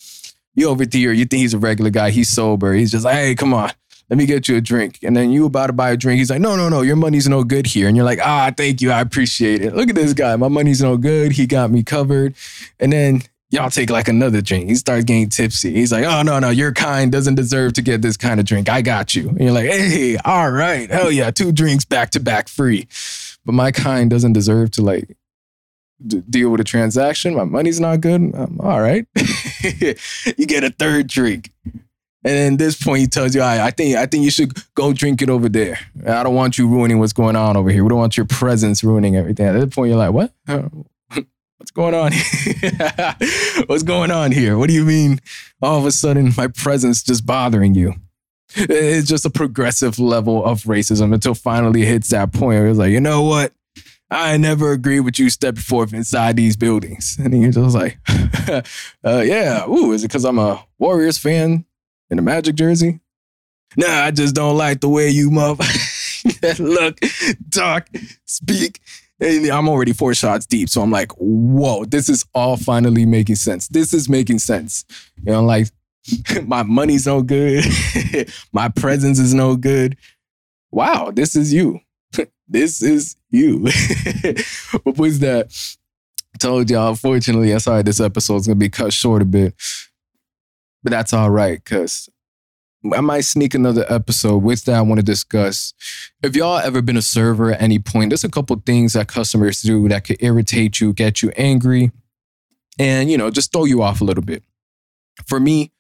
You 0.55 0.69
over 0.69 0.85
here, 0.91 1.13
you 1.13 1.25
think 1.25 1.41
he's 1.41 1.55
a 1.55 1.59
regular 1.59 1.91
guy, 1.91 2.11
he's 2.11 2.29
sober. 2.29 2.73
He's 2.73 2.93
just 2.93 3.05
like, 3.05 3.17
hey, 3.17 3.35
come 3.35 3.53
on 3.53 3.73
let 4.11 4.19
me 4.19 4.27
get 4.27 4.49
you 4.49 4.57
a 4.57 4.61
drink. 4.61 4.99
And 5.05 5.17
then 5.17 5.31
you 5.31 5.47
about 5.47 5.69
to 5.69 5.73
buy 5.73 5.93
a 5.93 5.97
drink. 5.97 6.19
He's 6.19 6.31
like, 6.31 6.41
no, 6.41 6.57
no, 6.57 6.69
no, 6.69 6.83
your 6.83 6.97
money's 6.97 7.29
no 7.29 7.45
good 7.45 7.65
here. 7.65 7.87
And 7.87 7.97
you're 7.97 8.05
like, 8.05 8.19
ah, 8.21 8.51
thank 8.57 8.81
you. 8.81 8.91
I 8.91 9.01
appreciate 9.01 9.63
it. 9.63 9.75
Look 9.77 9.89
at 9.89 9.95
this 9.95 10.15
guy. 10.15 10.35
My 10.35 10.49
money's 10.49 10.83
no 10.83 10.97
good. 10.97 11.31
He 11.33 11.47
got 11.47 11.71
me 11.71 11.85
covered. 11.85 12.35
And 12.81 12.93
then 12.93 13.23
y'all 13.51 13.71
take 13.71 13.89
like 13.89 14.09
another 14.09 14.43
drink. 14.43 14.69
He 14.69 14.75
starts 14.75 15.05
getting 15.05 15.29
tipsy. 15.29 15.73
He's 15.73 15.93
like, 15.93 16.05
oh, 16.05 16.23
no, 16.23 16.41
no, 16.41 16.51
your 16.51 16.73
kind 16.73 17.13
doesn't 17.13 17.37
deserve 17.37 17.75
to 17.75 17.83
get 17.83 18.03
this 18.03 18.17
kind 18.17 18.41
of 18.41 18.47
drink. 18.47 18.69
I 18.69 18.83
got 18.83 19.15
you. 19.15 19.29
And 19.29 19.41
you're 19.41 19.53
like, 19.53 19.67
hey, 19.67 20.17
all 20.25 20.51
right. 20.51 20.91
Hell 20.91 21.13
yeah. 21.13 21.31
Two 21.31 21.53
drinks 21.53 21.85
back 21.85 22.11
to 22.11 22.21
back 22.21 22.49
free. 22.49 22.89
But 23.45 23.53
my 23.53 23.71
kind 23.71 24.11
doesn't 24.11 24.33
deserve 24.33 24.73
to 24.73 24.83
like 24.83 25.17
deal 26.29 26.51
with 26.51 26.61
a 26.61 26.65
transaction. 26.65 27.35
My 27.37 27.45
money's 27.45 27.79
not 27.79 28.01
good. 28.01 28.35
I'm, 28.35 28.61
all 28.61 28.81
right. 28.81 29.07
you 29.63 30.47
get 30.47 30.65
a 30.65 30.71
third 30.71 31.07
drink. 31.07 31.53
And 32.23 32.35
then 32.35 32.57
this 32.59 32.81
point, 32.81 33.01
he 33.01 33.07
tells 33.07 33.35
you, 33.35 33.41
I, 33.41 33.67
I 33.67 33.71
think 33.71 33.97
I 33.97 34.07
think 34.07 34.25
you 34.25 34.31
should 34.31 34.53
go 34.75 34.93
drink 34.93 35.23
it 35.23 35.31
over 35.31 35.49
there. 35.49 35.79
I 36.07 36.23
don't 36.23 36.35
want 36.35 36.59
you 36.59 36.69
ruining 36.69 36.99
what's 36.99 37.15
going 37.15 37.37
on 37.37 37.57
over 37.57 37.71
here. 37.71 37.83
We 37.83 37.89
don't 37.89 37.99
want 37.99 38.17
your 38.17 38.27
presence 38.27 38.85
ruining 38.85 39.17
everything. 39.17 39.47
At 39.47 39.59
that 39.59 39.73
point, 39.73 39.89
you're 39.89 39.99
like, 39.99 40.13
what? 40.13 40.33
What's 41.61 41.73
going 41.73 41.95
on 41.95 42.13
what's 43.67 43.83
going 43.83 44.11
on 44.11 44.33
here? 44.33 44.57
What 44.57 44.69
do 44.69 44.75
you 44.75 44.85
mean 44.85 45.21
all 45.61 45.79
of 45.79 45.85
a 45.85 45.93
sudden 45.93 46.33
my 46.35 46.47
presence 46.47 47.03
just 47.03 47.27
bothering 47.27 47.75
you? 47.75 47.95
It's 48.57 49.07
just 49.09 49.27
a 49.27 49.31
progressive 49.31 49.99
level 49.99 50.45
of 50.45 50.63
racism 50.63 51.13
until 51.13 51.35
finally 51.35 51.85
hits 51.85 52.09
that 52.09 52.33
point 52.33 52.61
where 52.61 52.69
it's 52.69 52.79
like, 52.79 52.93
you 52.93 53.01
know 53.01 53.23
what? 53.23 53.53
I 54.11 54.39
never 54.39 54.73
agree 54.73 55.01
with 55.01 55.19
you 55.19 55.31
stepping 55.31 55.61
forth 55.61 55.93
inside 55.93 56.37
these 56.37 56.57
buildings. 56.57 57.17
And 57.21 57.41
you're 57.41 57.53
just 57.53 57.77
like, 57.77 57.99
uh, 58.49 58.63
yeah, 59.21 59.69
ooh, 59.69 59.93
is 59.93 60.03
it 60.03 60.09
because 60.09 60.25
I'm 60.25 60.39
a 60.39 60.65
Warriors 60.79 61.19
fan? 61.19 61.65
In 62.11 62.19
a 62.19 62.23
Magic 62.23 62.55
jersey. 62.55 63.01
Nah, 63.77 64.05
I 64.05 64.11
just 64.11 64.35
don't 64.35 64.57
like 64.57 64.81
the 64.81 64.89
way 64.89 65.11
you 65.11 65.31
mother 65.31 65.65
look, 66.59 66.99
talk, 67.51 67.89
speak. 68.25 68.81
And 69.21 69.47
I'm 69.49 69.69
already 69.69 69.93
four 69.93 70.15
shots 70.15 70.47
deep. 70.47 70.69
So 70.69 70.83
I'm 70.83 70.91
like, 70.91 71.13
whoa, 71.13 71.85
this 71.85 72.09
is 72.09 72.25
all 72.35 72.57
finally 72.57 73.07
making 73.07 73.37
sense. 73.37 73.69
This 73.69 73.93
is 73.93 74.09
making 74.09 74.39
sense. 74.39 74.85
You 75.25 75.33
know, 75.33 75.45
like 75.45 75.69
my 76.47 76.63
money's 76.63 77.07
no 77.07 77.23
good. 77.23 77.65
my 78.53 78.69
presence 78.71 79.19
is 79.19 79.35
no 79.35 79.57
good. 79.57 79.97
Wow, 80.71 81.11
this 81.13 81.37
is 81.37 81.53
you. 81.53 81.81
this 82.49 82.83
is 82.83 83.17
you. 83.31 83.69
what 84.83 84.97
was 84.97 85.19
that? 85.21 85.53
Told 86.39 86.71
y'all, 86.71 86.89
unfortunately, 86.89 87.53
I'm 87.53 87.59
sorry 87.59 87.83
this 87.83 88.01
episode's 88.01 88.47
gonna 88.47 88.57
be 88.57 88.71
cut 88.71 88.93
short 88.93 89.21
a 89.21 89.27
bit 89.27 89.55
but 90.83 90.91
that's 90.91 91.13
all 91.13 91.31
right 91.31 91.63
because 91.63 92.09
I 92.95 93.01
might 93.03 93.23
sneak 93.23 93.55
another 93.55 93.85
episode 93.89 94.39
with 94.39 94.65
that 94.65 94.75
I 94.75 94.81
want 94.81 95.01
to 95.01 95.05
discuss. 95.05 95.75
If 96.23 96.35
y'all 96.35 96.59
ever 96.59 96.81
been 96.81 96.97
a 96.97 97.03
server 97.03 97.53
at 97.53 97.61
any 97.61 97.79
point, 97.79 98.11
there's 98.11 98.25
a 98.25 98.31
couple 98.31 98.61
things 98.65 98.95
that 98.95 99.07
customers 99.07 99.61
do 99.61 99.87
that 99.89 100.05
could 100.05 100.17
irritate 100.21 100.81
you, 100.81 100.95
get 100.95 101.23
you 101.23 101.31
angry, 101.37 101.93
and 102.79 103.11
you 103.11 103.19
know, 103.19 103.31
just 103.31 103.53
throw 103.53 103.65
you 103.65 103.83
off 103.83 104.01
a 104.01 104.05
little 104.05 104.25
bit. 104.25 104.43
For 105.27 105.39
me, 105.39 105.73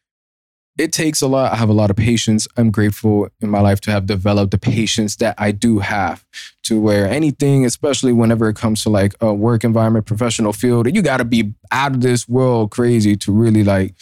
it 0.78 0.92
takes 0.92 1.20
a 1.22 1.26
lot. 1.26 1.52
I 1.52 1.56
have 1.56 1.68
a 1.68 1.74
lot 1.74 1.90
of 1.90 1.96
patience. 1.96 2.46
I'm 2.56 2.70
grateful 2.70 3.28
in 3.40 3.50
my 3.50 3.60
life 3.60 3.80
to 3.82 3.90
have 3.90 4.06
developed 4.06 4.50
the 4.50 4.58
patience 4.58 5.16
that 5.16 5.34
I 5.36 5.52
do 5.52 5.78
have 5.78 6.24
to 6.64 6.80
where 6.80 7.06
anything, 7.06 7.64
especially 7.64 8.12
whenever 8.12 8.48
it 8.48 8.56
comes 8.56 8.82
to 8.82 8.90
like 8.90 9.14
a 9.20 9.32
work 9.32 9.64
environment, 9.64 10.06
professional 10.06 10.52
field, 10.52 10.94
you 10.94 11.02
got 11.02 11.18
to 11.18 11.24
be 11.24 11.54
out 11.70 11.96
of 11.96 12.00
this 12.00 12.28
world 12.28 12.70
crazy 12.70 13.16
to 13.16 13.32
really 13.32 13.64
like 13.64 13.94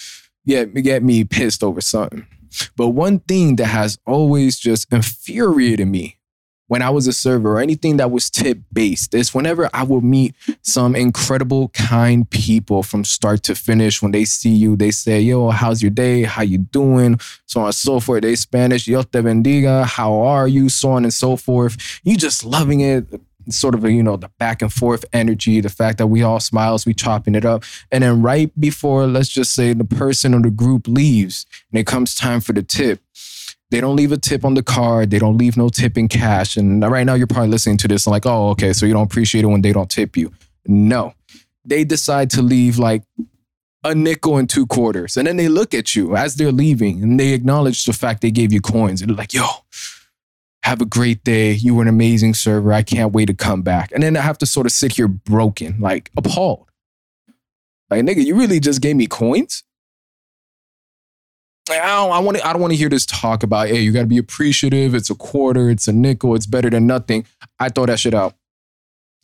get, 0.49 0.75
get 0.75 1.03
me 1.05 1.25
pissed 1.25 1.63
over 1.63 1.81
something. 1.81 2.27
But 2.77 2.89
one 2.89 3.21
thing 3.21 3.57
that 3.57 3.67
has 3.67 3.99
always 4.07 4.59
just 4.59 4.93
infuriated 4.93 5.87
me 5.87 6.19
when 6.69 6.83
I 6.83 6.91
was 6.91 7.07
a 7.07 7.13
server 7.13 7.55
or 7.55 7.61
anything 7.61 7.97
that 7.97 8.11
was 8.11 8.31
tip 8.31 8.59
based 8.73 9.15
is 9.15 9.35
whenever 9.35 9.69
I 9.73 9.83
would 9.83 10.05
meet 10.05 10.35
some 10.63 10.95
incredible, 10.95 11.69
kind 11.71 12.29
people 12.29 12.83
from 12.83 13.05
start 13.05 13.43
to 13.45 13.55
finish. 13.55 14.03
When 14.03 14.13
they 14.13 14.25
see 14.25 14.55
you, 14.55 14.77
they 14.77 14.91
say, 14.91 15.21
"Yo, 15.21 15.51
how's 15.51 15.83
your 15.83 15.91
day? 15.91 16.23
How 16.23 16.43
you 16.43 16.59
doing?" 16.59 17.21
So 17.47 17.61
on 17.61 17.67
and 17.67 17.75
so 17.75 18.01
forth. 18.01 18.23
They 18.23 18.37
Spanish, 18.37 18.87
"Yo 18.87 19.03
te 19.03 19.21
bendiga." 19.21 19.85
How 19.87 20.13
are 20.21 20.47
you? 20.47 20.69
So 20.69 20.93
on 20.93 21.05
and 21.05 21.15
so 21.15 21.37
forth. 21.37 21.77
You 22.05 22.17
just 22.17 22.45
loving 22.45 22.81
it. 22.81 23.07
Sort 23.51 23.75
of 23.75 23.85
a, 23.85 23.91
you 23.91 24.03
know, 24.03 24.17
the 24.17 24.31
back 24.39 24.63
and 24.63 24.73
forth 24.73 25.05
energy, 25.13 25.61
the 25.61 25.69
fact 25.69 25.99
that 25.99 26.09
we 26.09 26.23
all 26.23 26.41
smiles, 26.41 26.85
we 26.85 26.95
chopping 26.95 27.35
it 27.35 27.45
up. 27.45 27.65
And 27.91 28.03
then 28.03 28.21
right 28.21 28.53
before, 28.61 29.07
let's 29.07 29.29
just 29.29 29.55
say 29.55 29.73
the 29.73 29.85
person 29.85 30.35
or 30.35 30.41
the 30.41 30.51
group 30.51 30.87
leaves 30.87 31.47
and 31.73 31.81
it 31.81 31.87
comes 31.87 32.15
time 32.15 32.41
for 32.41 32.53
the 32.53 32.63
tip, 32.63 33.01
they 33.71 33.81
don't 33.81 33.97
leave 33.97 34.13
a 34.13 34.17
tip 34.17 34.45
on 34.45 34.55
the 34.55 34.63
card. 34.63 35.11
They 35.11 35.19
don't 35.19 35.37
leave 35.37 35.57
no 35.57 35.69
tip 35.69 35.99
in 35.99 36.09
cash. 36.09 36.57
And 36.57 36.83
right 36.83 37.05
now, 37.05 37.15
you're 37.15 37.27
probably 37.27 37.51
listening 37.51 37.77
to 37.79 37.89
this 37.89 38.07
and 38.07 38.13
like, 38.13 38.27
oh, 38.27 38.51
okay, 38.51 38.73
so 38.73 38.87
you 38.87 38.93
don't 38.95 39.05
appreciate 39.05 39.45
it 39.45 39.49
when 39.49 39.63
they 39.63 39.73
don't 39.73 39.91
tip 39.91 40.17
you. 40.17 40.33
No, 40.67 41.15
they 41.65 41.85
decide 41.85 42.31
to 42.31 42.43
leave 42.43 42.79
like 42.79 43.03
a 43.85 43.95
nickel 43.95 44.39
and 44.39 44.49
two 44.49 44.67
quarters. 44.67 45.17
And 45.17 45.27
then 45.27 45.37
they 45.37 45.49
look 45.49 45.75
at 45.75 45.95
you 45.95 46.17
as 46.17 46.37
they're 46.37 46.53
leaving 46.53 47.03
and 47.03 47.21
they 47.21 47.33
acknowledge 47.33 47.85
the 47.85 47.93
fact 47.93 48.23
they 48.23 48.31
gave 48.31 48.53
you 48.53 48.61
coins. 48.61 49.01
And 49.01 49.11
they're 49.11 49.17
like, 49.17 49.35
yo, 49.35 49.45
have 50.63 50.81
a 50.81 50.85
great 50.87 51.25
day. 51.25 51.53
You 51.53 51.75
were 51.75 51.83
an 51.83 51.89
amazing 51.89 52.35
server. 52.35 52.73
I 52.73 52.83
can't 52.83 53.13
wait 53.13 53.27
to 53.27 53.35
come 53.35 53.63
back. 53.63 53.91
And 53.93 54.03
then 54.03 54.17
I 54.17 54.21
have 54.21 54.39
to 54.39 54.47
sort 54.47 54.67
of 54.67 54.73
sit 54.73 54.93
here 54.93 55.09
broken, 55.09 55.81
like 55.81 56.11
appalled. 56.17 56.67
Like, 57.91 58.05
nigga, 58.05 58.25
you 58.25 58.37
really 58.37 58.61
just 58.61 58.83
gave 58.83 58.97
me 58.97 59.07
coins? 59.07 59.65
I 61.71 61.77
don't, 61.77 62.13
I 62.13 62.19
want 62.19 62.39
to, 62.39 62.47
I 62.47 62.53
don't 62.53 62.63
want 62.63 62.73
to 62.73 62.79
hear 62.79 62.89
this 62.89 63.05
talk 63.05 63.43
about, 63.43 63.69
hey, 63.69 63.81
you 63.81 63.93
got 63.93 64.01
to 64.01 64.07
be 64.07 64.19
appreciative. 64.19 64.95
It's 64.95 65.11
a 65.11 65.15
quarter, 65.15 65.69
it's 65.71 65.87
a 65.87 65.93
nickel, 65.93 66.35
it's 66.35 66.47
better 66.47 66.71
than 66.71 66.87
nothing. 66.87 67.27
I 67.61 67.69
throw 67.69 67.87
that 67.87 68.01
shit 68.01 68.15
out. 68.15 68.35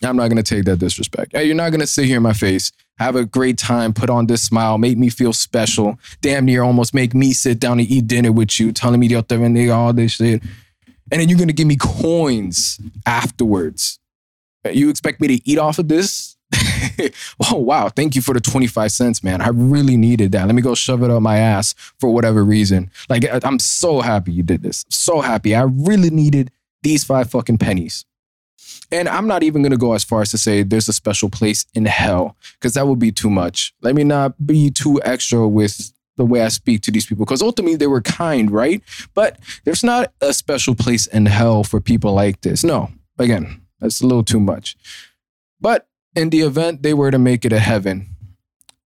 I'm 0.02 0.16
not 0.16 0.28
going 0.28 0.42
to 0.42 0.54
take 0.54 0.64
that 0.64 0.78
disrespect. 0.78 1.32
Hey, 1.32 1.44
you're 1.44 1.54
not 1.54 1.70
going 1.70 1.80
to 1.80 1.86
sit 1.86 2.04
here 2.06 2.18
in 2.18 2.22
my 2.22 2.32
face, 2.32 2.72
have 2.98 3.16
a 3.16 3.24
great 3.24 3.56
time, 3.56 3.92
put 3.92 4.10
on 4.10 4.26
this 4.26 4.42
smile, 4.42 4.76
make 4.76 4.98
me 4.98 5.08
feel 5.08 5.32
special, 5.32 5.98
damn 6.20 6.44
near 6.44 6.62
almost 6.62 6.94
make 6.94 7.14
me 7.14 7.32
sit 7.32 7.60
down 7.60 7.78
and 7.78 7.88
eat 7.88 8.06
dinner 8.06 8.32
with 8.32 8.58
you, 8.58 8.72
telling 8.72 9.00
me 9.00 9.08
the 9.08 9.16
other 9.16 9.38
nigga 9.38 9.74
all 9.74 9.92
this 9.92 10.12
shit. 10.12 10.42
And 11.10 11.20
then 11.20 11.28
you're 11.28 11.38
going 11.38 11.48
to 11.48 11.54
give 11.54 11.66
me 11.66 11.76
coins 11.76 12.80
afterwards. 13.06 13.98
You 14.70 14.88
expect 14.88 15.20
me 15.20 15.28
to 15.28 15.48
eat 15.48 15.58
off 15.58 15.78
of 15.78 15.88
this? 15.88 16.36
oh, 17.50 17.58
wow. 17.58 17.88
Thank 17.88 18.14
you 18.14 18.22
for 18.22 18.32
the 18.34 18.40
25 18.40 18.90
cents, 18.90 19.22
man. 19.22 19.40
I 19.40 19.48
really 19.48 19.96
needed 19.96 20.32
that. 20.32 20.46
Let 20.46 20.54
me 20.54 20.62
go 20.62 20.74
shove 20.74 21.02
it 21.02 21.10
up 21.10 21.22
my 21.22 21.38
ass 21.38 21.74
for 21.98 22.10
whatever 22.10 22.44
reason. 22.44 22.90
Like, 23.08 23.24
I'm 23.44 23.58
so 23.58 24.00
happy 24.00 24.32
you 24.32 24.42
did 24.42 24.62
this. 24.62 24.84
So 24.88 25.20
happy. 25.20 25.54
I 25.54 25.62
really 25.62 26.10
needed 26.10 26.50
these 26.82 27.04
five 27.04 27.30
fucking 27.30 27.58
pennies. 27.58 28.04
And 28.92 29.08
I'm 29.08 29.26
not 29.26 29.42
even 29.42 29.62
going 29.62 29.72
to 29.72 29.78
go 29.78 29.94
as 29.94 30.04
far 30.04 30.22
as 30.22 30.30
to 30.30 30.38
say 30.38 30.62
there's 30.62 30.88
a 30.88 30.92
special 30.92 31.28
place 31.28 31.66
in 31.74 31.86
hell, 31.86 32.36
because 32.54 32.74
that 32.74 32.86
would 32.86 32.98
be 32.98 33.10
too 33.10 33.30
much. 33.30 33.74
Let 33.80 33.94
me 33.94 34.04
not 34.04 34.46
be 34.46 34.70
too 34.70 35.00
extra 35.02 35.48
with 35.48 35.92
the 36.16 36.24
way 36.24 36.42
I 36.42 36.48
speak 36.48 36.82
to 36.82 36.90
these 36.90 37.06
people, 37.06 37.24
because 37.24 37.42
ultimately 37.42 37.76
they 37.76 37.86
were 37.86 38.00
kind, 38.00 38.50
right? 38.50 38.82
But 39.14 39.38
there's 39.64 39.84
not 39.84 40.12
a 40.20 40.32
special 40.32 40.74
place 40.74 41.06
in 41.06 41.26
hell 41.26 41.64
for 41.64 41.80
people 41.80 42.12
like 42.12 42.42
this. 42.42 42.62
No, 42.62 42.90
again, 43.18 43.62
that's 43.80 44.00
a 44.00 44.06
little 44.06 44.24
too 44.24 44.40
much. 44.40 44.76
But 45.60 45.88
in 46.14 46.30
the 46.30 46.40
event 46.40 46.82
they 46.82 46.94
were 46.94 47.10
to 47.10 47.18
make 47.18 47.44
it 47.44 47.52
a 47.52 47.58
heaven, 47.58 48.08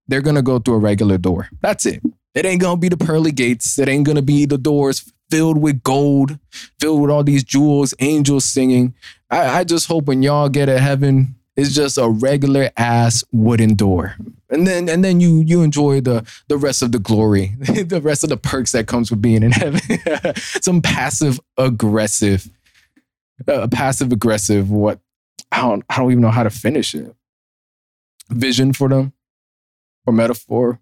they're 0.07 0.21
gonna 0.21 0.41
go 0.41 0.59
through 0.59 0.75
a 0.75 0.79
regular 0.79 1.17
door. 1.17 1.49
That's 1.61 1.85
it. 1.85 2.01
It 2.33 2.45
ain't 2.45 2.61
gonna 2.61 2.77
be 2.77 2.89
the 2.89 2.97
pearly 2.97 3.31
gates. 3.31 3.77
It 3.77 3.87
ain't 3.87 4.05
gonna 4.05 4.21
be 4.21 4.45
the 4.45 4.57
doors 4.57 5.11
filled 5.29 5.61
with 5.61 5.83
gold, 5.83 6.39
filled 6.79 7.01
with 7.01 7.11
all 7.11 7.23
these 7.23 7.43
jewels, 7.43 7.93
angels 7.99 8.45
singing. 8.45 8.95
I, 9.29 9.59
I 9.59 9.63
just 9.63 9.87
hope 9.87 10.05
when 10.05 10.23
y'all 10.23 10.49
get 10.49 10.69
a 10.69 10.79
heaven, 10.79 11.35
it's 11.55 11.73
just 11.73 11.97
a 11.97 12.09
regular 12.09 12.69
ass 12.77 13.23
wooden 13.31 13.75
door. 13.75 14.15
And 14.49 14.65
then 14.65 14.89
and 14.89 15.03
then 15.03 15.19
you 15.19 15.41
you 15.41 15.61
enjoy 15.61 16.01
the 16.01 16.27
the 16.47 16.57
rest 16.57 16.81
of 16.81 16.91
the 16.91 16.99
glory, 16.99 17.55
the 17.59 18.01
rest 18.01 18.23
of 18.23 18.29
the 18.29 18.37
perks 18.37 18.71
that 18.71 18.87
comes 18.87 19.11
with 19.11 19.21
being 19.21 19.43
in 19.43 19.51
heaven. 19.51 19.81
Some 20.35 20.81
passive 20.81 21.39
aggressive, 21.57 22.49
uh, 23.47 23.67
passive 23.67 24.11
aggressive 24.11 24.71
what 24.71 24.99
I 25.51 25.61
don't 25.61 25.83
I 25.89 25.97
don't 25.97 26.11
even 26.11 26.21
know 26.21 26.31
how 26.31 26.43
to 26.43 26.49
finish 26.49 26.95
it 26.95 27.15
vision 28.29 28.73
for 28.73 28.89
them 28.89 29.13
or 30.05 30.13
metaphor. 30.13 30.79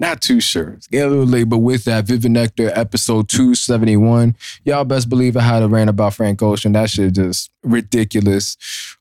Not 0.00 0.20
too 0.20 0.40
sure. 0.40 0.70
It's 0.70 0.86
getting 0.86 1.08
a 1.08 1.10
little 1.10 1.26
late, 1.26 1.48
but 1.48 1.58
with 1.58 1.84
that, 1.84 2.04
Vivid 2.04 2.30
Nectar 2.30 2.70
episode 2.74 3.28
271. 3.28 4.36
Y'all 4.64 4.84
best 4.84 5.08
believe 5.08 5.36
I 5.36 5.40
had 5.40 5.62
a 5.62 5.68
rant 5.68 5.90
about 5.90 6.14
Frank 6.14 6.40
Ocean. 6.40 6.72
That 6.72 6.88
shit 6.88 7.14
just 7.14 7.50
ridiculous. 7.64 8.56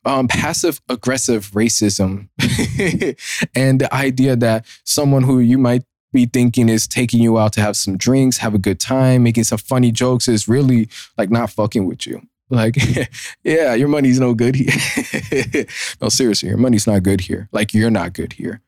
Um, 0.05 0.27
passive 0.27 0.81
aggressive 0.89 1.51
racism 1.51 2.29
and 3.55 3.81
the 3.81 3.89
idea 3.93 4.35
that 4.37 4.65
someone 4.85 5.23
who 5.23 5.39
you 5.39 5.59
might 5.59 5.83
be 6.13 6.25
thinking 6.25 6.67
is 6.67 6.87
taking 6.87 7.21
you 7.21 7.37
out 7.37 7.53
to 7.53 7.61
have 7.61 7.77
some 7.77 7.97
drinks, 7.97 8.37
have 8.37 8.55
a 8.55 8.59
good 8.59 8.79
time, 8.79 9.23
making 9.23 9.43
some 9.43 9.59
funny 9.59 9.91
jokes 9.91 10.27
is 10.27 10.47
really 10.47 10.89
like 11.17 11.29
not 11.29 11.51
fucking 11.51 11.85
with 11.85 12.07
you. 12.07 12.21
Like, 12.49 12.77
yeah, 13.43 13.73
your 13.73 13.89
money's 13.89 14.19
no 14.19 14.33
good 14.33 14.55
here. 14.55 15.65
no, 16.01 16.09
seriously, 16.09 16.49
your 16.49 16.57
money's 16.57 16.87
not 16.87 17.03
good 17.03 17.21
here. 17.21 17.49
Like, 17.51 17.73
you're 17.73 17.91
not 17.91 18.13
good 18.13 18.33
here. 18.33 18.61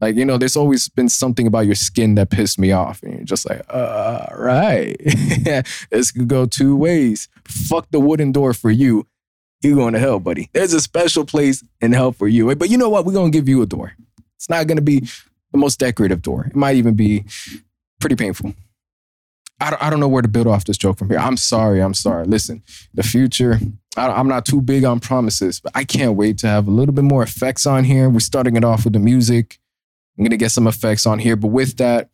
Like, 0.00 0.16
you 0.16 0.24
know, 0.24 0.38
there's 0.38 0.56
always 0.56 0.88
been 0.88 1.08
something 1.08 1.46
about 1.46 1.66
your 1.66 1.74
skin 1.74 2.14
that 2.14 2.30
pissed 2.30 2.58
me 2.58 2.70
off. 2.70 3.02
And 3.02 3.14
you're 3.14 3.24
just 3.24 3.48
like, 3.48 3.62
all 3.72 4.28
right, 4.36 4.96
this 5.90 6.12
could 6.12 6.28
go 6.28 6.46
two 6.46 6.76
ways. 6.76 7.28
Fuck 7.44 7.90
the 7.90 8.00
wooden 8.00 8.30
door 8.30 8.54
for 8.54 8.70
you. 8.70 9.06
You're 9.60 9.74
going 9.74 9.94
to 9.94 9.98
hell, 9.98 10.20
buddy. 10.20 10.50
There's 10.52 10.72
a 10.72 10.80
special 10.80 11.24
place 11.24 11.64
in 11.80 11.92
hell 11.92 12.12
for 12.12 12.28
you. 12.28 12.54
But 12.54 12.70
you 12.70 12.78
know 12.78 12.88
what? 12.88 13.04
We're 13.04 13.12
going 13.12 13.32
to 13.32 13.36
give 13.36 13.48
you 13.48 13.60
a 13.60 13.66
door. 13.66 13.92
It's 14.36 14.48
not 14.48 14.68
going 14.68 14.76
to 14.76 14.82
be 14.82 15.00
the 15.50 15.58
most 15.58 15.80
decorative 15.80 16.22
door. 16.22 16.46
It 16.46 16.54
might 16.54 16.76
even 16.76 16.94
be 16.94 17.24
pretty 18.00 18.14
painful. 18.14 18.54
I 19.60 19.70
don't, 19.70 19.82
I 19.82 19.90
don't 19.90 19.98
know 19.98 20.08
where 20.08 20.22
to 20.22 20.28
build 20.28 20.46
off 20.46 20.64
this 20.64 20.78
joke 20.78 20.98
from 20.98 21.08
here. 21.08 21.18
I'm 21.18 21.36
sorry. 21.36 21.82
I'm 21.82 21.94
sorry. 21.94 22.24
Listen, 22.26 22.62
the 22.94 23.02
future, 23.02 23.58
I, 23.96 24.20
am 24.20 24.28
not 24.28 24.44
too 24.44 24.60
big 24.60 24.84
on 24.84 25.00
promises, 25.00 25.58
but 25.58 25.72
I 25.74 25.82
can't 25.82 26.14
wait 26.14 26.38
to 26.38 26.46
have 26.46 26.68
a 26.68 26.70
little 26.70 26.94
bit 26.94 27.02
more 27.02 27.24
effects 27.24 27.66
on 27.66 27.82
here. 27.82 28.08
We're 28.08 28.20
starting 28.20 28.54
it 28.54 28.62
off 28.62 28.84
with 28.84 28.92
the 28.92 29.00
music. 29.00 29.58
I'm 30.18 30.24
to 30.30 30.36
get 30.36 30.50
some 30.50 30.66
effects 30.66 31.06
on 31.06 31.18
here. 31.18 31.36
But 31.36 31.48
with 31.48 31.76
that, 31.76 32.10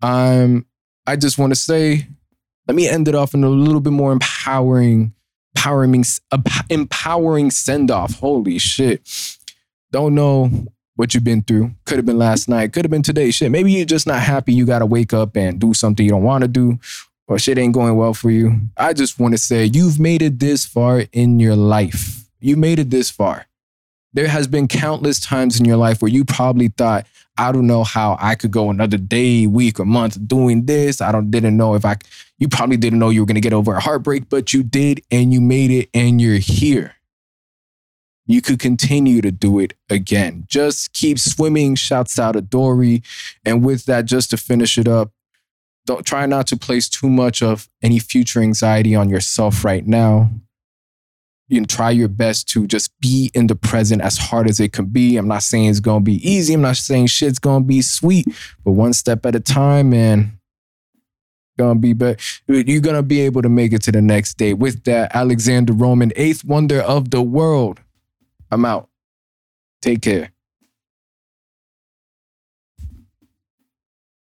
I'm, 0.00 0.66
I 1.06 1.16
just 1.16 1.38
want 1.38 1.52
to 1.52 1.58
say, 1.58 2.06
let 2.68 2.74
me 2.74 2.88
end 2.88 3.08
it 3.08 3.14
off 3.14 3.34
in 3.34 3.42
a 3.42 3.48
little 3.48 3.80
bit 3.80 3.92
more 3.92 4.12
empowering, 4.12 5.14
empowering, 5.56 6.04
empowering 6.70 7.50
send 7.50 7.90
off. 7.90 8.18
Holy 8.20 8.58
shit. 8.58 9.38
Don't 9.90 10.14
know 10.14 10.50
what 10.96 11.12
you've 11.12 11.24
been 11.24 11.42
through. 11.42 11.72
Could 11.86 11.98
have 11.98 12.06
been 12.06 12.18
last 12.18 12.48
night, 12.48 12.72
could 12.72 12.84
have 12.84 12.90
been 12.90 13.02
today. 13.02 13.30
Shit, 13.30 13.50
maybe 13.50 13.72
you're 13.72 13.84
just 13.84 14.06
not 14.06 14.20
happy. 14.20 14.52
You 14.52 14.64
got 14.64 14.78
to 14.78 14.86
wake 14.86 15.12
up 15.12 15.36
and 15.36 15.58
do 15.58 15.74
something 15.74 16.04
you 16.04 16.10
don't 16.10 16.22
want 16.22 16.42
to 16.42 16.48
do, 16.48 16.78
or 17.26 17.38
shit 17.38 17.58
ain't 17.58 17.74
going 17.74 17.96
well 17.96 18.14
for 18.14 18.30
you. 18.30 18.60
I 18.76 18.92
just 18.92 19.18
want 19.18 19.34
to 19.34 19.38
say 19.38 19.64
you've 19.72 19.98
made 19.98 20.22
it 20.22 20.38
this 20.38 20.64
far 20.64 21.04
in 21.12 21.40
your 21.40 21.56
life. 21.56 22.28
You 22.40 22.56
made 22.56 22.78
it 22.78 22.90
this 22.90 23.10
far. 23.10 23.46
There 24.14 24.28
has 24.28 24.46
been 24.46 24.68
countless 24.68 25.20
times 25.20 25.58
in 25.58 25.66
your 25.66 25.76
life 25.76 26.00
where 26.00 26.10
you 26.10 26.24
probably 26.24 26.68
thought, 26.68 27.06
I 27.36 27.52
don't 27.52 27.66
know 27.66 27.84
how 27.84 28.16
I 28.20 28.36
could 28.36 28.52
go 28.52 28.70
another 28.70 28.96
day, 28.96 29.46
week, 29.46 29.80
or 29.80 29.84
month 29.84 30.16
doing 30.26 30.66
this. 30.66 31.00
I 31.00 31.12
don't 31.12 31.30
didn't 31.30 31.56
know 31.56 31.74
if 31.74 31.84
I 31.84 31.96
you 32.38 32.48
probably 32.48 32.76
didn't 32.76 32.98
know 32.98 33.10
you 33.10 33.20
were 33.20 33.26
gonna 33.26 33.40
get 33.40 33.52
over 33.52 33.74
a 33.74 33.80
heartbreak, 33.80 34.28
but 34.28 34.52
you 34.52 34.62
did 34.62 35.02
and 35.10 35.32
you 35.32 35.40
made 35.40 35.70
it 35.70 35.90
and 35.92 36.20
you're 36.20 36.38
here 36.38 36.94
you 38.26 38.40
could 38.40 38.58
continue 38.58 39.20
to 39.20 39.30
do 39.30 39.58
it 39.58 39.74
again. 39.90 40.44
Just 40.48 40.92
keep 40.92 41.18
swimming. 41.18 41.74
Shouts 41.74 42.18
out 42.18 42.32
to 42.32 42.40
Dory. 42.40 43.02
And 43.44 43.64
with 43.64 43.84
that, 43.86 44.06
just 44.06 44.30
to 44.30 44.36
finish 44.36 44.78
it 44.78 44.88
up, 44.88 45.10
don't 45.86 46.06
try 46.06 46.24
not 46.24 46.46
to 46.48 46.56
place 46.56 46.88
too 46.88 47.10
much 47.10 47.42
of 47.42 47.68
any 47.82 47.98
future 47.98 48.40
anxiety 48.40 48.94
on 48.94 49.10
yourself 49.10 49.64
right 49.64 49.86
now. 49.86 50.30
You 51.48 51.64
try 51.66 51.90
your 51.90 52.08
best 52.08 52.48
to 52.50 52.66
just 52.66 52.90
be 53.00 53.30
in 53.34 53.48
the 53.48 53.54
present 53.54 54.00
as 54.00 54.16
hard 54.16 54.48
as 54.48 54.60
it 54.60 54.72
can 54.72 54.86
be. 54.86 55.16
I'm 55.16 55.28
not 55.28 55.42
saying 55.42 55.66
it's 55.66 55.80
gonna 55.80 56.00
be 56.00 56.26
easy. 56.28 56.54
I'm 56.54 56.62
not 56.62 56.76
saying 56.76 57.08
shit's 57.08 57.38
gonna 57.38 57.64
be 57.64 57.82
sweet, 57.82 58.26
but 58.64 58.72
one 58.72 58.94
step 58.94 59.26
at 59.26 59.34
a 59.34 59.40
time, 59.40 59.90
man. 59.90 60.38
Gonna 61.58 61.78
be, 61.78 61.92
but 61.92 62.20
you're 62.48 62.80
gonna 62.80 63.02
be 63.02 63.20
able 63.20 63.42
to 63.42 63.48
make 63.48 63.72
it 63.72 63.82
to 63.82 63.92
the 63.92 64.02
next 64.02 64.38
day. 64.38 64.54
With 64.54 64.84
that, 64.84 65.14
Alexander 65.14 65.72
Roman, 65.72 66.12
eighth 66.16 66.44
wonder 66.44 66.80
of 66.80 67.10
the 67.10 67.22
world. 67.22 67.80
I'm 68.50 68.64
out. 68.64 68.88
Take 69.82 70.02
care. 70.02 70.33